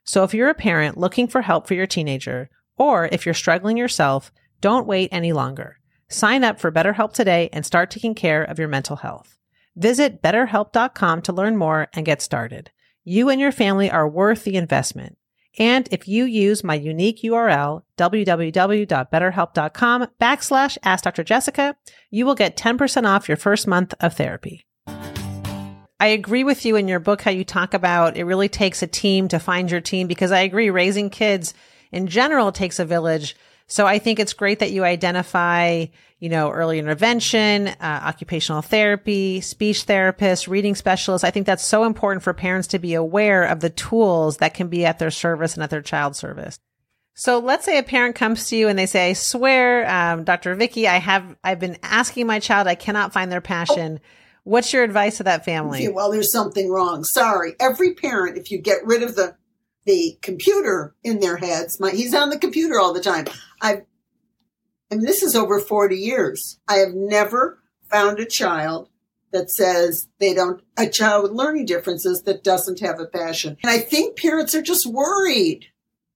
So 0.04 0.24
if 0.24 0.32
you're 0.32 0.48
a 0.48 0.54
parent 0.54 0.96
looking 0.96 1.26
for 1.26 1.42
help 1.42 1.66
for 1.66 1.74
your 1.74 1.86
teenager, 1.86 2.48
or 2.78 3.08
if 3.12 3.26
you're 3.26 3.34
struggling 3.34 3.76
yourself, 3.76 4.32
don't 4.60 4.86
wait 4.86 5.10
any 5.12 5.32
longer. 5.32 5.78
Sign 6.08 6.44
up 6.44 6.60
for 6.60 6.72
BetterHelp 6.72 7.12
today 7.12 7.50
and 7.52 7.66
start 7.66 7.90
taking 7.90 8.14
care 8.14 8.42
of 8.42 8.58
your 8.58 8.68
mental 8.68 8.96
health. 8.96 9.35
Visit 9.76 10.22
betterhelp.com 10.22 11.22
to 11.22 11.32
learn 11.32 11.56
more 11.56 11.88
and 11.92 12.06
get 12.06 12.22
started. 12.22 12.70
You 13.04 13.28
and 13.28 13.40
your 13.40 13.52
family 13.52 13.90
are 13.90 14.08
worth 14.08 14.44
the 14.44 14.56
investment. 14.56 15.18
And 15.58 15.88
if 15.90 16.06
you 16.08 16.24
use 16.24 16.64
my 16.64 16.74
unique 16.74 17.22
URL, 17.22 17.82
www.betterhelp.com 17.96 20.06
backslash 20.20 20.78
ask 20.82 21.04
Dr. 21.04 21.24
Jessica, 21.24 21.76
you 22.10 22.26
will 22.26 22.34
get 22.34 22.56
10% 22.56 23.06
off 23.06 23.28
your 23.28 23.36
first 23.36 23.66
month 23.66 23.94
of 24.00 24.14
therapy. 24.14 24.66
I 25.98 26.08
agree 26.08 26.44
with 26.44 26.66
you 26.66 26.76
in 26.76 26.88
your 26.88 27.00
book 27.00 27.22
how 27.22 27.30
you 27.30 27.44
talk 27.44 27.72
about 27.72 28.18
it 28.18 28.24
really 28.24 28.50
takes 28.50 28.82
a 28.82 28.86
team 28.86 29.28
to 29.28 29.38
find 29.38 29.70
your 29.70 29.80
team 29.80 30.06
because 30.06 30.30
I 30.30 30.40
agree 30.40 30.68
raising 30.68 31.08
kids 31.08 31.54
in 31.90 32.06
general 32.06 32.52
takes 32.52 32.78
a 32.78 32.84
village. 32.84 33.34
So 33.66 33.86
I 33.86 33.98
think 33.98 34.18
it's 34.18 34.34
great 34.34 34.58
that 34.58 34.72
you 34.72 34.84
identify, 34.84 35.86
you 36.18 36.28
know, 36.28 36.50
early 36.50 36.78
intervention, 36.78 37.68
uh, 37.68 37.74
occupational 37.80 38.62
therapy, 38.62 39.40
speech 39.40 39.86
therapists, 39.86 40.48
reading 40.48 40.74
specialists. 40.74 41.24
I 41.24 41.30
think 41.30 41.46
that's 41.46 41.64
so 41.64 41.84
important 41.84 42.22
for 42.22 42.32
parents 42.32 42.68
to 42.68 42.78
be 42.78 42.94
aware 42.94 43.44
of 43.44 43.60
the 43.60 43.70
tools 43.70 44.38
that 44.38 44.54
can 44.54 44.68
be 44.68 44.86
at 44.86 44.98
their 44.98 45.10
service 45.10 45.54
and 45.54 45.62
at 45.62 45.70
their 45.70 45.82
child's 45.82 46.18
service. 46.18 46.58
So 47.14 47.38
let's 47.38 47.64
say 47.64 47.78
a 47.78 47.82
parent 47.82 48.14
comes 48.14 48.48
to 48.48 48.56
you 48.56 48.68
and 48.68 48.78
they 48.78 48.86
say, 48.86 49.10
I 49.10 49.12
swear, 49.14 49.88
um, 49.88 50.24
Dr. 50.24 50.54
Vicki, 50.54 50.86
I 50.86 50.98
have, 50.98 51.36
I've 51.42 51.60
been 51.60 51.78
asking 51.82 52.26
my 52.26 52.40
child, 52.40 52.66
I 52.66 52.74
cannot 52.74 53.12
find 53.12 53.32
their 53.32 53.40
passion. 53.40 54.00
What's 54.44 54.72
your 54.72 54.84
advice 54.84 55.16
to 55.18 55.24
that 55.24 55.44
family? 55.44 55.88
Well, 55.88 56.10
there's 56.10 56.30
something 56.30 56.70
wrong. 56.70 57.04
Sorry. 57.04 57.54
Every 57.58 57.94
parent, 57.94 58.36
if 58.36 58.50
you 58.50 58.58
get 58.60 58.84
rid 58.84 59.02
of 59.02 59.16
the 59.16 59.36
the 59.86 60.18
computer 60.20 60.96
in 61.04 61.20
their 61.20 61.36
heads, 61.36 61.78
my, 61.78 61.90
he's 61.90 62.12
on 62.12 62.28
the 62.28 62.38
computer 62.38 62.78
all 62.80 62.92
the 62.92 63.00
time. 63.00 63.24
I've, 63.60 63.82
and 64.90 65.02
this 65.02 65.22
is 65.22 65.34
over 65.34 65.58
40 65.58 65.96
years. 65.96 66.58
I 66.68 66.76
have 66.76 66.94
never 66.94 67.58
found 67.90 68.18
a 68.18 68.26
child 68.26 68.88
that 69.32 69.50
says 69.50 70.08
they 70.18 70.34
don't, 70.34 70.62
a 70.76 70.88
child 70.88 71.24
with 71.24 71.32
learning 71.32 71.66
differences 71.66 72.22
that 72.22 72.44
doesn't 72.44 72.80
have 72.80 73.00
a 73.00 73.06
passion. 73.06 73.56
And 73.62 73.70
I 73.70 73.78
think 73.78 74.16
parents 74.16 74.54
are 74.54 74.62
just 74.62 74.86
worried. 74.86 75.66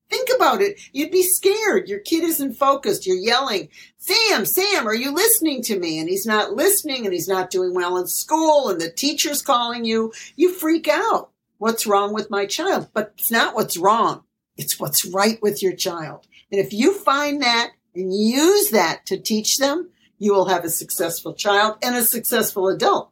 Think 0.09 0.29
about 0.35 0.61
it. 0.61 0.81
You'd 0.93 1.13
be 1.13 1.23
scared. 1.23 1.89
Your 1.89 2.01
kid 2.01 2.25
isn't 2.25 2.55
focused. 2.55 3.07
You're 3.07 3.17
yelling, 3.17 3.69
Sam, 3.99 4.45
Sam, 4.45 4.89
are 4.89 4.95
you 4.95 5.13
listening 5.15 5.63
to 5.65 5.79
me? 5.79 6.01
And 6.01 6.09
he's 6.09 6.27
not 6.27 6.55
listening 6.55 7.05
and 7.05 7.13
he's 7.13 7.29
not 7.29 7.51
doing 7.51 7.75
well 7.75 7.97
in 7.97 8.09
school 8.09 8.69
and 8.69 8.81
the 8.81 8.91
teacher's 8.91 9.43
calling 9.43 9.85
you. 9.85 10.13
You 10.35 10.53
freak 10.53 10.89
out. 10.89 11.31
What's 11.59 11.87
wrong 11.87 12.13
with 12.13 12.31
my 12.31 12.47
child? 12.47 12.89
But 12.93 13.15
it's 13.19 13.31
not 13.31 13.55
what's 13.55 13.77
wrong. 13.77 14.25
It's 14.57 14.81
what's 14.81 15.05
right 15.05 15.41
with 15.43 15.63
your 15.63 15.75
child. 15.75 16.27
And 16.51 16.61
if 16.61 16.73
you 16.73 16.99
find 16.99 17.43
that 17.43 17.71
and 17.95 18.13
use 18.13 18.71
that 18.71 19.07
to 19.07 19.19
teach 19.19 19.59
them, 19.59 19.91
you 20.19 20.33
will 20.33 20.49
have 20.49 20.65
a 20.65 20.71
successful 20.71 21.35
child 21.35 21.79
and 21.83 21.97
a 21.97 22.05
successful 22.05 22.69
adult 22.69 23.11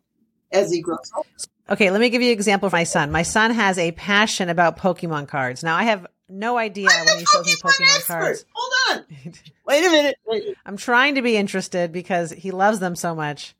as 0.53 0.71
he 0.71 0.81
grows 0.81 1.11
up. 1.17 1.27
Okay, 1.71 1.91
let 1.91 2.01
me 2.01 2.09
give 2.09 2.23
you 2.23 2.29
an 2.29 2.33
example 2.33 2.67
of 2.67 2.73
my 2.73 2.85
son. 2.85 3.11
My 3.11 3.23
son 3.23 3.51
has 3.51 3.77
a 3.79 3.93
passion 3.93 4.49
about 4.49 4.79
Pokemon 4.79 5.29
cards. 5.29 5.63
Now 5.63 5.77
I 5.77 5.85
have 5.85 6.07
no 6.29 6.57
idea 6.57 6.89
I'm 6.91 7.07
when 7.07 7.19
he 7.19 7.25
shows 7.27 7.47
me 7.47 7.55
Pokemon 7.55 7.97
expert. 7.97 8.15
cards. 8.15 8.45
Hold 8.53 8.99
on. 8.99 9.05
Wait 9.67 9.85
a 9.85 9.91
minute. 9.91 10.17
Wait. 10.27 10.57
I'm 10.65 10.77
trying 10.77 11.17
to 11.17 11.23
be 11.23 11.37
interested 11.37 11.93
because 11.93 12.31
he 12.31 12.51
loves 12.51 12.79
them 12.79 12.97
so 12.97 13.15
much. 13.15 13.55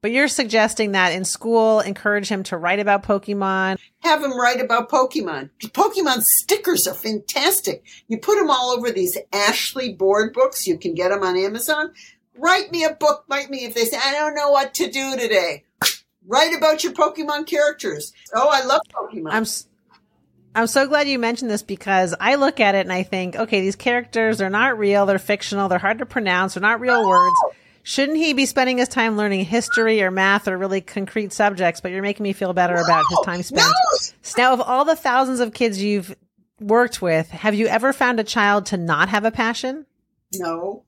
But 0.00 0.12
you're 0.12 0.28
suggesting 0.28 0.92
that 0.92 1.12
in 1.12 1.24
school, 1.24 1.80
encourage 1.80 2.28
him 2.28 2.44
to 2.44 2.56
write 2.56 2.78
about 2.78 3.02
Pokemon. 3.02 3.78
Have 4.00 4.22
him 4.22 4.38
write 4.38 4.60
about 4.60 4.88
Pokemon. 4.88 5.50
Pokemon 5.60 6.22
stickers 6.22 6.86
are 6.86 6.94
fantastic. 6.94 7.82
You 8.06 8.18
put 8.18 8.38
them 8.38 8.50
all 8.50 8.70
over 8.70 8.90
these 8.90 9.18
Ashley 9.32 9.92
board 9.92 10.32
books. 10.32 10.66
You 10.66 10.78
can 10.78 10.94
get 10.94 11.08
them 11.08 11.24
on 11.24 11.36
Amazon. 11.36 11.92
Write 12.36 12.70
me 12.70 12.84
a 12.84 12.94
book. 12.94 13.24
Write 13.28 13.50
me 13.50 13.64
if 13.64 13.74
they 13.74 13.84
say, 13.84 13.98
I 14.00 14.12
don't 14.12 14.36
know 14.36 14.50
what 14.50 14.74
to 14.74 14.88
do 14.88 15.16
today. 15.16 15.64
Write 16.26 16.56
about 16.56 16.84
your 16.84 16.92
Pokemon 16.92 17.46
characters. 17.46 18.12
Oh, 18.34 18.48
I 18.48 18.64
love 18.64 18.82
Pokemon. 18.94 19.32
I'm 19.32 19.46
I'm 20.54 20.66
so 20.66 20.86
glad 20.86 21.08
you 21.08 21.18
mentioned 21.18 21.50
this 21.50 21.62
because 21.62 22.14
I 22.18 22.34
look 22.36 22.58
at 22.58 22.74
it 22.74 22.80
and 22.80 22.92
I 22.92 23.02
think, 23.02 23.36
okay, 23.36 23.60
these 23.60 23.76
characters 23.76 24.40
are 24.40 24.50
not 24.50 24.78
real, 24.78 25.06
they're 25.06 25.18
fictional, 25.18 25.68
they're 25.68 25.78
hard 25.78 25.98
to 25.98 26.06
pronounce, 26.06 26.54
they're 26.54 26.60
not 26.60 26.80
real 26.80 27.06
words. 27.08 27.36
Shouldn't 27.82 28.18
he 28.18 28.32
be 28.32 28.46
spending 28.46 28.78
his 28.78 28.88
time 28.88 29.16
learning 29.16 29.44
history 29.44 30.02
or 30.02 30.10
math 30.10 30.48
or 30.48 30.58
really 30.58 30.80
concrete 30.80 31.32
subjects? 31.32 31.80
But 31.80 31.92
you're 31.92 32.02
making 32.02 32.24
me 32.24 32.32
feel 32.32 32.52
better 32.52 32.74
no, 32.74 32.82
about 32.82 33.04
his 33.08 33.18
time 33.24 33.42
spent. 33.42 33.66
No. 33.66 34.32
Now, 34.36 34.52
of 34.52 34.60
all 34.60 34.84
the 34.84 34.96
thousands 34.96 35.40
of 35.40 35.54
kids 35.54 35.82
you've 35.82 36.14
worked 36.60 37.00
with, 37.00 37.30
have 37.30 37.54
you 37.54 37.66
ever 37.66 37.92
found 37.92 38.20
a 38.20 38.24
child 38.24 38.66
to 38.66 38.76
not 38.76 39.08
have 39.08 39.24
a 39.24 39.30
passion? 39.30 39.86
No. 40.34 40.84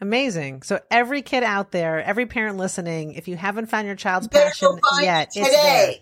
Amazing. 0.00 0.62
So 0.62 0.80
every 0.90 1.22
kid 1.22 1.42
out 1.42 1.72
there, 1.72 2.02
every 2.02 2.26
parent 2.26 2.56
listening, 2.56 3.12
if 3.12 3.28
you 3.28 3.36
haven't 3.36 3.66
found 3.66 3.86
your 3.86 3.96
child's 3.96 4.28
passion 4.28 4.78
yet, 5.00 5.30
today. 5.30 5.46
it's 5.46 5.62
there 5.62 5.94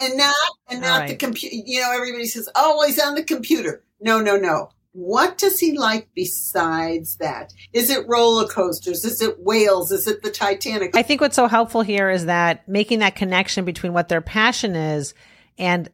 and 0.00 0.16
not 0.16 0.34
and 0.68 0.80
not 0.80 1.00
right. 1.00 1.08
the 1.10 1.16
computer. 1.16 1.54
You 1.64 1.80
know, 1.80 1.92
everybody 1.92 2.26
says, 2.26 2.48
"Oh, 2.54 2.76
well, 2.76 2.86
he's 2.86 2.98
on 2.98 3.14
the 3.14 3.22
computer." 3.22 3.84
No, 4.00 4.20
no, 4.20 4.36
no. 4.36 4.70
What 4.98 5.38
does 5.38 5.60
he 5.60 5.78
like 5.78 6.08
besides 6.14 7.16
that? 7.18 7.52
Is 7.72 7.88
it 7.88 8.08
roller 8.08 8.48
coasters? 8.48 9.04
Is 9.04 9.22
it 9.22 9.36
whales? 9.38 9.92
Is 9.92 10.08
it 10.08 10.22
the 10.22 10.30
Titanic? 10.30 10.96
I 10.96 11.02
think 11.02 11.20
what's 11.20 11.36
so 11.36 11.46
helpful 11.46 11.82
here 11.82 12.10
is 12.10 12.26
that 12.26 12.68
making 12.68 12.98
that 12.98 13.14
connection 13.14 13.64
between 13.64 13.92
what 13.92 14.08
their 14.08 14.20
passion 14.20 14.74
is 14.74 15.14
and 15.56 15.88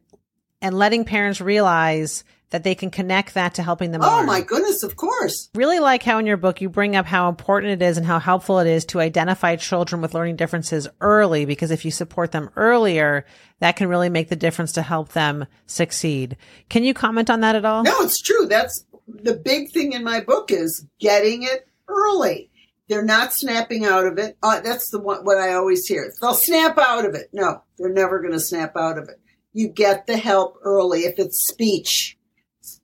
and 0.59 0.75
letting 0.75 1.05
parents 1.05 1.39
realize 1.39 2.23
that 2.49 2.63
they 2.63 2.73
can 2.73 2.89
connect 2.89 3.35
that 3.35 3.55
to 3.55 3.63
helping 3.63 3.91
them. 3.91 4.01
Oh 4.03 4.07
learn. 4.07 4.25
my 4.25 4.41
goodness, 4.41 4.81
of 4.81 4.95
course. 4.95 5.49
Really 5.53 5.79
like 5.79 6.01
how 6.01 6.17
in 6.17 6.25
your 6.25 6.37
book 6.37 6.61
you 6.61 6.69
bring 6.69 6.95
up 6.95 7.05
how 7.05 7.29
important 7.29 7.73
it 7.73 7.85
is 7.85 7.97
and 7.97 8.05
how 8.05 8.17
helpful 8.17 8.59
it 8.59 8.67
is 8.67 8.85
to 8.85 8.99
identify 8.99 9.55
children 9.55 10.01
with 10.01 10.13
learning 10.13 10.37
differences 10.37 10.87
early, 10.99 11.45
because 11.45 11.69
if 11.69 11.85
you 11.85 11.91
support 11.91 12.31
them 12.31 12.49
earlier, 12.55 13.25
that 13.59 13.75
can 13.75 13.87
really 13.87 14.09
make 14.09 14.29
the 14.29 14.35
difference 14.35 14.71
to 14.73 14.81
help 14.81 15.09
them 15.09 15.45
succeed. 15.67 16.37
Can 16.69 16.83
you 16.83 16.93
comment 16.93 17.29
on 17.29 17.41
that 17.41 17.55
at 17.55 17.65
all? 17.65 17.83
No, 17.83 18.01
it's 18.01 18.21
true. 18.21 18.47
That's 18.47 18.85
the 19.07 19.35
big 19.35 19.71
thing 19.71 19.93
in 19.93 20.03
my 20.03 20.21
book 20.21 20.51
is 20.51 20.85
getting 20.99 21.43
it 21.43 21.67
early. 21.87 22.51
They're 22.87 23.03
not 23.03 23.33
snapping 23.33 23.85
out 23.85 24.05
of 24.05 24.17
it. 24.17 24.37
Uh, 24.43 24.59
that's 24.59 24.89
the 24.91 24.99
one, 24.99 25.25
what 25.25 25.37
I 25.37 25.53
always 25.53 25.87
hear. 25.87 26.11
They'll 26.21 26.33
snap 26.33 26.77
out 26.77 27.05
of 27.05 27.15
it. 27.15 27.29
No, 27.33 27.63
they're 27.77 27.89
never 27.89 28.19
going 28.19 28.33
to 28.33 28.39
snap 28.39 28.75
out 28.77 28.97
of 28.97 29.09
it. 29.09 29.19
You 29.53 29.69
get 29.69 30.05
the 30.05 30.17
help 30.17 30.57
early. 30.63 31.01
If 31.01 31.17
it's 31.17 31.47
speech, 31.47 32.17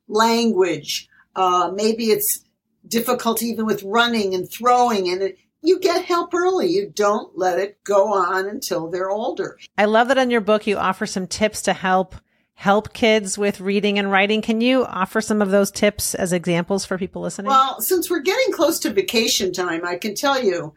language. 0.08 1.08
Uh, 1.36 1.72
maybe 1.74 2.06
it's 2.06 2.44
difficult 2.88 3.42
even 3.42 3.66
with 3.66 3.84
running 3.84 4.34
and 4.36 4.52
throwing 4.52 5.10
and 5.10 5.22
it, 5.22 5.38
you 5.62 5.80
get 5.80 6.06
help 6.06 6.34
early. 6.34 6.68
You 6.68 6.92
don't 6.94 7.38
let 7.38 7.60
it 7.60 7.84
go 7.84 8.14
on 8.14 8.48
until 8.48 8.90
they're 8.90 9.12
older. 9.12 9.60
I 9.78 9.86
love 9.86 10.08
that 10.08 10.18
in 10.18 10.32
your 10.32 10.42
book 10.42 10.66
you 10.66 10.78
offer 10.78 11.06
some 11.06 11.28
tips 11.28 11.62
to 11.64 11.74
help 11.74 12.16
help 12.54 12.94
kids 12.94 13.38
with 13.38 13.60
reading 13.60 13.98
and 13.98 14.12
writing. 14.12 14.42
Can 14.42 14.62
you 14.62 14.86
offer 14.86 15.22
some 15.22 15.42
of 15.42 15.52
those 15.52 15.72
tips 15.72 16.14
as 16.14 16.32
examples 16.34 16.86
for 16.86 16.98
people 16.98 17.22
listening? 17.22 17.48
Well, 17.48 17.82
since 17.82 18.10
we're 18.10 18.20
getting 18.20 18.54
close 18.54 18.80
to 18.80 18.92
vacation 18.92 19.52
time, 19.52 19.86
I 19.86 19.96
can 19.96 20.16
tell 20.16 20.44
you 20.44 20.74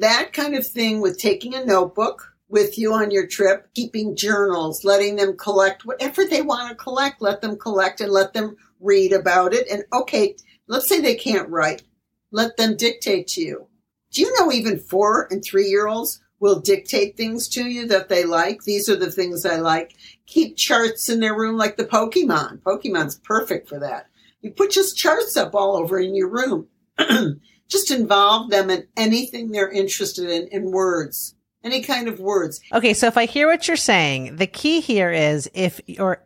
that 0.00 0.32
kind 0.32 0.54
of 0.56 0.66
thing 0.66 1.00
with 1.00 1.18
taking 1.18 1.54
a 1.54 1.64
notebook 1.64 2.32
with 2.48 2.78
you 2.78 2.92
on 2.92 3.10
your 3.10 3.26
trip, 3.26 3.68
keeping 3.74 4.16
journals, 4.16 4.84
letting 4.84 5.16
them 5.16 5.36
collect 5.36 5.84
whatever 5.84 6.24
they 6.24 6.42
want 6.42 6.68
to 6.70 6.74
collect, 6.74 7.20
let 7.20 7.40
them 7.40 7.56
collect 7.56 8.00
and 8.00 8.12
let 8.12 8.32
them 8.32 8.56
read 8.80 9.12
about 9.12 9.52
it. 9.52 9.68
And 9.68 9.84
okay, 9.92 10.36
let's 10.66 10.88
say 10.88 11.00
they 11.00 11.14
can't 11.14 11.48
write. 11.48 11.82
Let 12.30 12.56
them 12.56 12.76
dictate 12.76 13.28
to 13.28 13.40
you. 13.40 13.68
Do 14.12 14.22
you 14.22 14.34
know 14.38 14.52
even 14.52 14.78
four 14.78 15.28
and 15.30 15.42
three 15.44 15.66
year 15.66 15.86
olds 15.86 16.20
will 16.40 16.60
dictate 16.60 17.16
things 17.16 17.48
to 17.48 17.64
you 17.64 17.86
that 17.88 18.08
they 18.08 18.24
like? 18.24 18.62
These 18.62 18.88
are 18.88 18.96
the 18.96 19.10
things 19.10 19.46
I 19.46 19.56
like. 19.56 19.96
Keep 20.26 20.56
charts 20.56 21.08
in 21.08 21.20
their 21.20 21.36
room 21.36 21.56
like 21.56 21.76
the 21.76 21.84
Pokemon. 21.84 22.60
Pokemon's 22.60 23.16
perfect 23.20 23.68
for 23.68 23.78
that. 23.78 24.08
You 24.42 24.50
put 24.50 24.70
just 24.70 24.96
charts 24.96 25.36
up 25.36 25.54
all 25.54 25.76
over 25.76 25.98
in 25.98 26.14
your 26.14 26.28
room. 26.28 26.68
just 27.68 27.90
involve 27.90 28.50
them 28.50 28.70
in 28.70 28.86
anything 28.96 29.50
they're 29.50 29.70
interested 29.70 30.30
in 30.30 30.48
in 30.48 30.70
words 30.70 31.36
any 31.66 31.82
kind 31.82 32.08
of 32.08 32.20
words. 32.20 32.60
Okay, 32.72 32.94
so 32.94 33.08
if 33.08 33.18
I 33.18 33.26
hear 33.26 33.48
what 33.48 33.68
you're 33.68 33.76
saying, 33.76 34.36
the 34.36 34.46
key 34.46 34.80
here 34.80 35.10
is 35.10 35.50
if 35.52 35.80
or 35.98 36.24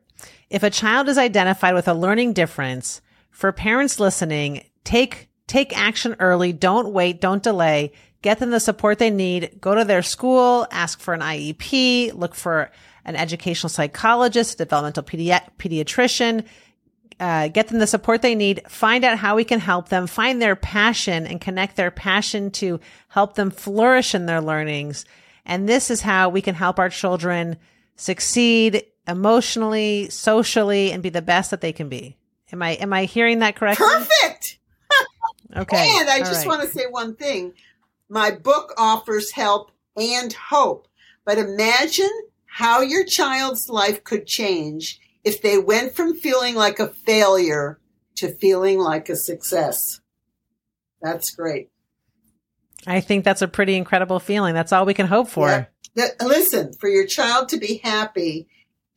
if 0.50 0.62
a 0.62 0.70
child 0.70 1.08
is 1.08 1.18
identified 1.18 1.74
with 1.74 1.88
a 1.88 1.94
learning 1.94 2.34
difference, 2.34 3.00
for 3.30 3.50
parents 3.50 3.98
listening, 3.98 4.64
take 4.84 5.30
take 5.46 5.76
action 5.76 6.14
early, 6.20 6.52
don't 6.52 6.92
wait, 6.92 7.20
don't 7.20 7.42
delay, 7.42 7.92
get 8.22 8.38
them 8.38 8.50
the 8.50 8.60
support 8.60 8.98
they 8.98 9.10
need, 9.10 9.58
go 9.60 9.74
to 9.74 9.84
their 9.84 10.02
school, 10.02 10.66
ask 10.70 11.00
for 11.00 11.14
an 11.14 11.20
IEP, 11.20 12.14
look 12.14 12.34
for 12.34 12.70
an 13.04 13.16
educational 13.16 13.68
psychologist, 13.70 14.58
developmental 14.58 15.02
pedi- 15.02 15.40
pediatrician, 15.58 16.44
uh, 17.18 17.48
get 17.48 17.68
them 17.68 17.78
the 17.78 17.86
support 17.86 18.22
they 18.22 18.34
need, 18.34 18.62
find 18.68 19.04
out 19.04 19.18
how 19.18 19.36
we 19.36 19.44
can 19.44 19.60
help 19.60 19.88
them, 19.88 20.06
find 20.06 20.40
their 20.40 20.56
passion 20.56 21.26
and 21.26 21.40
connect 21.40 21.76
their 21.76 21.90
passion 21.90 22.50
to 22.50 22.80
help 23.08 23.34
them 23.34 23.50
flourish 23.50 24.14
in 24.14 24.26
their 24.26 24.40
learnings. 24.40 25.04
And 25.44 25.68
this 25.68 25.90
is 25.90 26.00
how 26.00 26.28
we 26.28 26.42
can 26.42 26.54
help 26.54 26.78
our 26.78 26.88
children 26.88 27.56
succeed 27.96 28.84
emotionally, 29.06 30.08
socially, 30.10 30.92
and 30.92 31.02
be 31.02 31.08
the 31.08 31.22
best 31.22 31.50
that 31.50 31.60
they 31.60 31.72
can 31.72 31.88
be. 31.88 32.16
Am 32.52 32.62
I, 32.62 32.72
am 32.72 32.92
I 32.92 33.04
hearing 33.04 33.40
that 33.40 33.56
correctly? 33.56 33.86
Perfect. 33.86 34.58
Okay. 35.56 35.96
And 35.98 36.08
I 36.08 36.18
All 36.20 36.26
just 36.26 36.46
right. 36.46 36.46
want 36.46 36.62
to 36.62 36.68
say 36.68 36.86
one 36.86 37.16
thing. 37.16 37.52
My 38.10 38.32
book 38.32 38.74
offers 38.76 39.30
help 39.30 39.70
and 39.96 40.32
hope, 40.32 40.88
but 41.24 41.38
imagine 41.38 42.10
how 42.46 42.80
your 42.80 43.04
child's 43.04 43.68
life 43.68 44.02
could 44.02 44.26
change 44.26 44.98
if 45.22 45.40
they 45.40 45.58
went 45.58 45.94
from 45.94 46.14
feeling 46.14 46.56
like 46.56 46.80
a 46.80 46.88
failure 46.88 47.78
to 48.16 48.34
feeling 48.34 48.80
like 48.80 49.08
a 49.08 49.14
success. 49.14 50.00
That's 51.00 51.30
great. 51.30 51.70
I 52.84 53.00
think 53.00 53.24
that's 53.24 53.42
a 53.42 53.48
pretty 53.48 53.76
incredible 53.76 54.18
feeling. 54.18 54.54
That's 54.54 54.72
all 54.72 54.86
we 54.86 54.94
can 54.94 55.06
hope 55.06 55.28
for. 55.28 55.48
Yeah. 55.48 55.64
That- 55.94 56.20
listen, 56.20 56.72
for 56.80 56.88
your 56.88 57.06
child 57.06 57.48
to 57.50 57.58
be 57.58 57.80
happy 57.84 58.48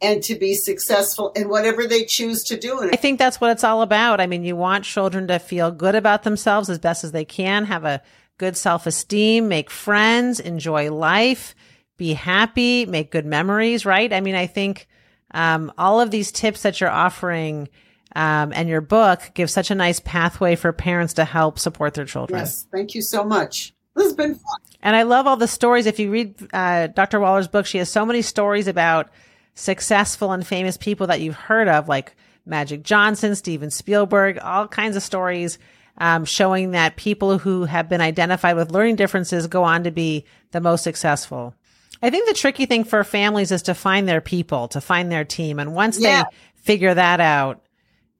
and 0.02 0.24
to 0.24 0.36
be 0.36 0.56
successful 0.56 1.32
in 1.36 1.50
whatever 1.50 1.86
they 1.86 2.04
choose 2.04 2.44
to 2.46 2.58
do. 2.58 2.90
I 2.92 2.96
think 2.96 3.20
that's 3.20 3.40
what 3.40 3.52
it's 3.52 3.64
all 3.64 3.84
about. 3.84 4.20
I 4.20 4.28
mean, 4.28 4.44
you 4.44 4.56
want 4.56 4.86
children 4.86 5.28
to 5.28 5.38
feel 5.38 5.72
good 5.72 5.96
about 5.96 6.24
themselves 6.24 6.70
as 6.70 6.80
best 6.80 7.04
as 7.04 7.12
they 7.12 7.26
can, 7.26 7.66
have 7.66 7.86
a 7.86 8.02
good 8.44 8.58
self 8.58 8.86
esteem, 8.86 9.48
make 9.48 9.70
friends, 9.70 10.42
enjoy 10.42 10.92
life, 10.92 11.56
be 11.96 12.12
happy, 12.12 12.86
make 12.86 13.10
good 13.10 13.26
memories, 13.26 13.86
right? 13.86 14.12
I 14.12 14.20
mean, 14.20 14.36
I 14.36 14.48
think 14.48 14.90
um, 15.32 15.72
all 15.78 16.02
of 16.02 16.12
these 16.12 16.30
tips 16.30 16.64
that 16.64 16.82
you're 16.82 16.90
offering 16.90 17.70
um, 18.18 18.52
and 18.54 18.68
your 18.68 18.82
book 18.82 19.32
give 19.34 19.50
such 19.50 19.72
a 19.72 19.76
nice 19.76 20.02
pathway 20.02 20.58
for 20.58 20.74
parents 20.74 21.14
to 21.14 21.24
help 21.24 21.58
support 21.58 21.94
their 21.94 22.04
children. 22.04 22.42
yes, 22.42 22.68
thank 22.70 22.96
you 22.96 23.02
so 23.02 23.24
much. 23.24 23.74
This 23.96 24.08
has 24.08 24.14
been 24.14 24.36
fun. 24.36 24.58
And 24.82 24.94
I 24.94 25.04
love 25.04 25.26
all 25.26 25.38
the 25.38 25.48
stories. 25.48 25.86
If 25.86 25.98
you 25.98 26.12
read 26.12 26.36
uh, 26.52 26.88
Dr. 26.88 27.22
Waller's 27.22 27.48
book, 27.48 27.66
she 27.66 27.78
has 27.78 27.90
so 27.90 28.06
many 28.06 28.22
stories 28.22 28.68
about 28.68 29.10
successful 29.56 30.34
and 30.34 30.46
famous 30.46 30.76
people 30.76 31.08
that 31.08 31.22
you've 31.22 31.36
heard 31.36 31.70
of, 31.70 31.88
like 31.88 32.14
Magic 32.46 32.84
Johnson, 32.84 33.36
Steven 33.36 33.72
Spielberg, 33.72 34.38
all 34.40 34.68
kinds 34.68 34.98
of 34.98 35.04
stories 35.04 35.60
um, 35.98 36.26
showing 36.26 36.72
that 36.72 36.96
people 36.96 37.38
who 37.38 37.66
have 37.66 37.90
been 37.90 38.02
identified 38.02 38.56
with 38.56 38.72
learning 38.72 38.96
differences 38.96 39.48
go 39.48 39.64
on 39.64 39.84
to 39.84 39.92
be 39.92 40.26
the 40.52 40.62
most 40.62 40.84
successful. 40.84 41.54
I 42.02 42.10
think 42.10 42.28
the 42.28 42.34
tricky 42.34 42.66
thing 42.66 42.84
for 42.84 43.04
families 43.04 43.52
is 43.52 43.62
to 43.64 43.74
find 43.74 44.08
their 44.08 44.22
people, 44.22 44.68
to 44.70 44.82
find 44.82 45.12
their 45.12 45.24
team. 45.24 45.60
And 45.60 45.74
once 45.74 46.00
Yeah. 46.00 46.24
they 46.24 46.38
figure 46.56 46.94
that 46.94 47.20
out, 47.20 47.62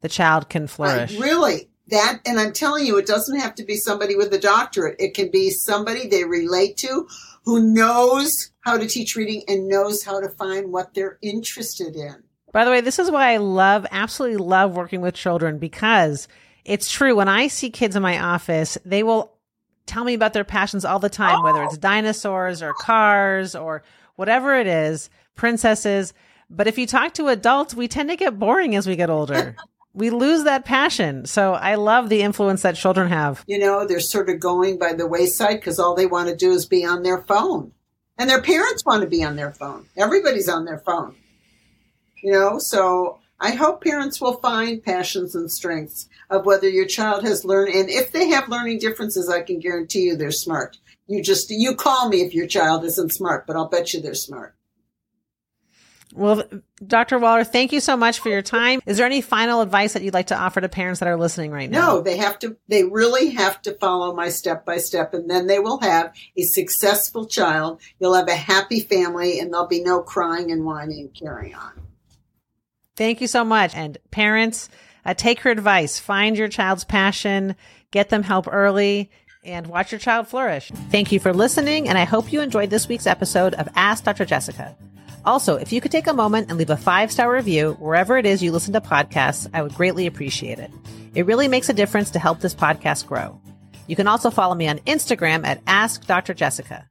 the 0.02 0.10
child 0.10 0.50
can 0.50 0.68
flourish. 0.68 1.18
I 1.18 1.22
really 1.22 1.70
that 1.90 2.22
and 2.26 2.40
I'm 2.40 2.54
telling 2.54 2.86
you 2.86 2.98
it 2.98 3.06
doesn't 3.06 3.40
have 3.40 3.56
to 3.56 3.66
be 3.66 3.76
somebody 3.76 4.16
with 4.16 4.34
a 4.34 4.40
doctorate. 4.40 4.96
It 5.00 5.14
can 5.14 5.30
be 5.32 5.50
somebody 5.50 6.08
they 6.08 6.24
relate 6.24 6.78
to 6.78 7.08
who 7.44 7.60
knows 7.74 8.52
how 8.62 8.78
to 8.78 8.88
teach 8.88 9.16
reading 9.18 9.44
and 9.50 9.68
knows 9.68 10.04
how 10.04 10.22
to 10.22 10.30
find 10.30 10.72
what 10.72 10.94
they're 10.94 11.18
interested 11.22 11.96
in. 11.96 12.24
By 12.54 12.64
the 12.64 12.72
way, 12.72 12.82
this 12.82 13.00
is 13.00 13.12
why 13.12 13.34
I 13.34 13.38
love, 13.38 13.86
absolutely 13.92 14.38
love 14.38 14.76
working 14.76 15.02
with 15.02 15.16
children 15.16 15.58
because 15.58 16.28
it's 16.66 16.92
true. 16.92 17.16
When 17.16 17.28
I 17.28 17.48
see 17.48 17.70
kids 17.70 17.96
in 17.96 18.02
my 18.02 18.20
office, 18.20 18.78
they 18.86 19.04
will 19.04 19.34
tell 19.86 20.04
me 20.04 20.14
about 20.14 20.34
their 20.34 20.44
passions 20.44 20.86
all 20.86 21.00
the 21.00 21.10
time, 21.10 21.44
whether 21.44 21.64
it's 21.64 21.76
oh! 21.76 21.80
dinosaurs 21.80 22.62
or 22.62 22.74
cars 22.74 23.56
or 23.56 23.84
whatever 24.16 24.56
it 24.56 24.68
is, 24.68 25.10
princesses. 25.36 26.14
But 26.50 26.68
if 26.68 26.78
you 26.78 26.88
talk 26.88 27.14
to 27.16 27.28
adults, 27.28 27.74
we 27.74 27.88
tend 27.88 28.10
to 28.10 28.16
get 28.16 28.40
boring 28.40 28.76
as 28.76 28.88
we 28.88 28.96
get 28.96 29.10
older. 29.10 29.56
we 29.94 30.10
lose 30.10 30.44
that 30.44 30.66
passion. 30.66 31.26
So 31.26 31.54
I 31.54 31.76
love 31.76 32.10
the 32.10 32.22
influence 32.22 32.62
that 32.64 32.76
children 32.76 33.10
have. 33.10 33.44
You 33.48 33.60
know, 33.60 33.86
they're 33.86 34.00
sort 34.00 34.30
of 34.30 34.40
going 34.40 34.78
by 34.78 34.94
the 34.94 35.08
wayside 35.08 35.60
because 35.60 35.80
all 35.80 35.96
they 35.96 36.06
want 36.06 36.30
to 36.30 36.36
do 36.36 36.52
is 36.52 36.66
be 36.66 36.86
on 36.86 37.04
their 37.04 37.22
phone. 37.24 37.72
And 38.18 38.30
their 38.30 38.42
parents 38.42 38.86
want 38.86 39.02
to 39.02 39.08
be 39.08 39.24
on 39.24 39.36
their 39.36 39.52
phone. 39.52 39.88
Everybody's 39.98 40.48
on 40.48 40.66
their 40.66 40.80
phone. 40.80 41.16
You 42.22 42.32
know, 42.32 42.58
so 42.60 43.20
I 43.44 43.52
hope 43.52 43.84
parents 43.84 44.22
will 44.22 44.38
find 44.38 44.82
passions 44.82 45.36
and 45.36 45.52
strengths 45.52 46.08
of 46.30 46.46
whether 46.46 46.70
your 46.70 46.86
child 46.86 47.24
has 47.26 47.44
learned 47.44 47.76
and 47.76 47.90
if 47.90 48.14
they 48.14 48.30
have 48.30 48.48
learning 48.48 48.80
differences, 48.80 49.30
I 49.30 49.42
can 49.42 49.60
guarantee 49.60 50.04
you 50.04 50.16
they're 50.16 50.32
smart. 50.32 50.78
You 51.08 51.22
just 51.22 51.50
you 51.50 51.76
call 51.76 52.08
me 52.08 52.22
if 52.22 52.34
your 52.34 52.48
child 52.48 52.86
isn't 52.86 53.14
smart, 53.14 53.46
but 53.46 53.58
I'll 53.58 53.68
bet 53.68 53.94
you 53.94 54.00
they're 54.00 54.14
smart. 54.14 54.56
Well, 56.14 56.44
Dr. 56.88 57.20
Waller, 57.20 57.44
thank 57.44 57.74
you 57.74 57.82
so 57.82 57.98
much 57.98 58.20
for 58.20 58.30
your 58.30 58.42
time. 58.42 58.80
Is 58.86 58.96
there 58.96 59.06
any 59.06 59.20
final 59.20 59.60
advice 59.60 59.92
that 59.92 60.04
you'd 60.04 60.14
like 60.14 60.28
to 60.28 60.38
offer 60.38 60.62
to 60.62 60.70
parents 60.70 61.02
that 61.02 61.10
are 61.10 61.18
listening 61.18 61.52
right 61.52 61.70
now? 61.70 61.88
No, 61.88 62.02
they 62.02 62.16
have 62.18 62.40
to, 62.40 62.56
they 62.70 62.86
really 62.86 63.32
have 63.32 63.62
to 63.64 63.74
follow 63.74 64.16
my 64.16 64.30
step 64.30 64.64
by 64.64 64.78
step, 64.78 65.14
and 65.14 65.30
then 65.30 65.48
they 65.48 65.60
will 65.60 65.82
have 65.82 66.14
a 66.38 66.44
successful 66.44 67.26
child. 67.26 67.82
You'll 68.00 68.14
have 68.14 68.30
a 68.30 68.36
happy 68.36 68.80
family, 68.80 69.40
and 69.40 69.52
there'll 69.52 69.68
be 69.68 69.84
no 69.84 70.02
crying 70.02 70.52
and 70.52 70.64
whining 70.64 71.00
and 71.00 71.14
carrying 71.14 71.56
on. 71.56 71.72
Thank 72.96 73.22
you 73.22 73.28
so 73.28 73.44
much. 73.44 73.76
And 73.76 73.98
parents, 74.12 74.70
uh, 75.06 75.14
take 75.14 75.40
her 75.42 75.52
advice. 75.52 76.00
Find 76.00 76.38
your 76.38 76.48
child's 76.48 76.84
passion, 76.84 77.56
get 77.92 78.10
them 78.10 78.24
help 78.24 78.48
early, 78.52 79.10
and 79.44 79.68
watch 79.68 79.92
your 79.92 80.00
child 80.00 80.28
flourish. 80.28 80.70
Thank 80.90 81.12
you 81.12 81.20
for 81.20 81.34
listening, 81.34 81.90
and 81.90 81.98
I 81.98 82.06
hope 82.06 82.32
you 82.32 82.42
enjoyed 82.42 82.70
this 82.70 82.88
week's 82.88 83.08
episode 83.08 83.54
of 83.56 83.68
Ask 83.76 84.04
Dr. 84.06 84.26
Jessica. 84.26 84.76
Also, 85.26 85.56
if 85.56 85.72
you 85.72 85.80
could 85.82 85.92
take 85.92 86.08
a 86.08 86.14
moment 86.14 86.50
and 86.50 86.58
leave 86.58 86.70
a 86.70 86.78
five 86.78 87.12
star 87.12 87.32
review 87.32 87.74
wherever 87.80 88.18
it 88.18 88.26
is 88.26 88.44
you 88.44 88.52
listen 88.52 88.74
to 88.74 88.82
podcasts, 88.82 89.50
I 89.54 89.62
would 89.62 89.74
greatly 89.74 90.06
appreciate 90.08 90.60
it. 90.60 90.72
It 91.16 91.26
really 91.26 91.48
makes 91.48 91.70
a 91.70 91.74
difference 91.74 92.10
to 92.12 92.20
help 92.20 92.40
this 92.40 92.56
podcast 92.56 93.06
grow. 93.08 93.40
You 93.88 93.96
can 93.96 94.08
also 94.08 94.30
follow 94.30 94.56
me 94.56 94.68
on 94.68 94.80
Instagram 94.80 95.46
at 95.46 95.62
Ask 95.68 96.06
Dr. 96.06 96.34
Jessica. 96.34 96.88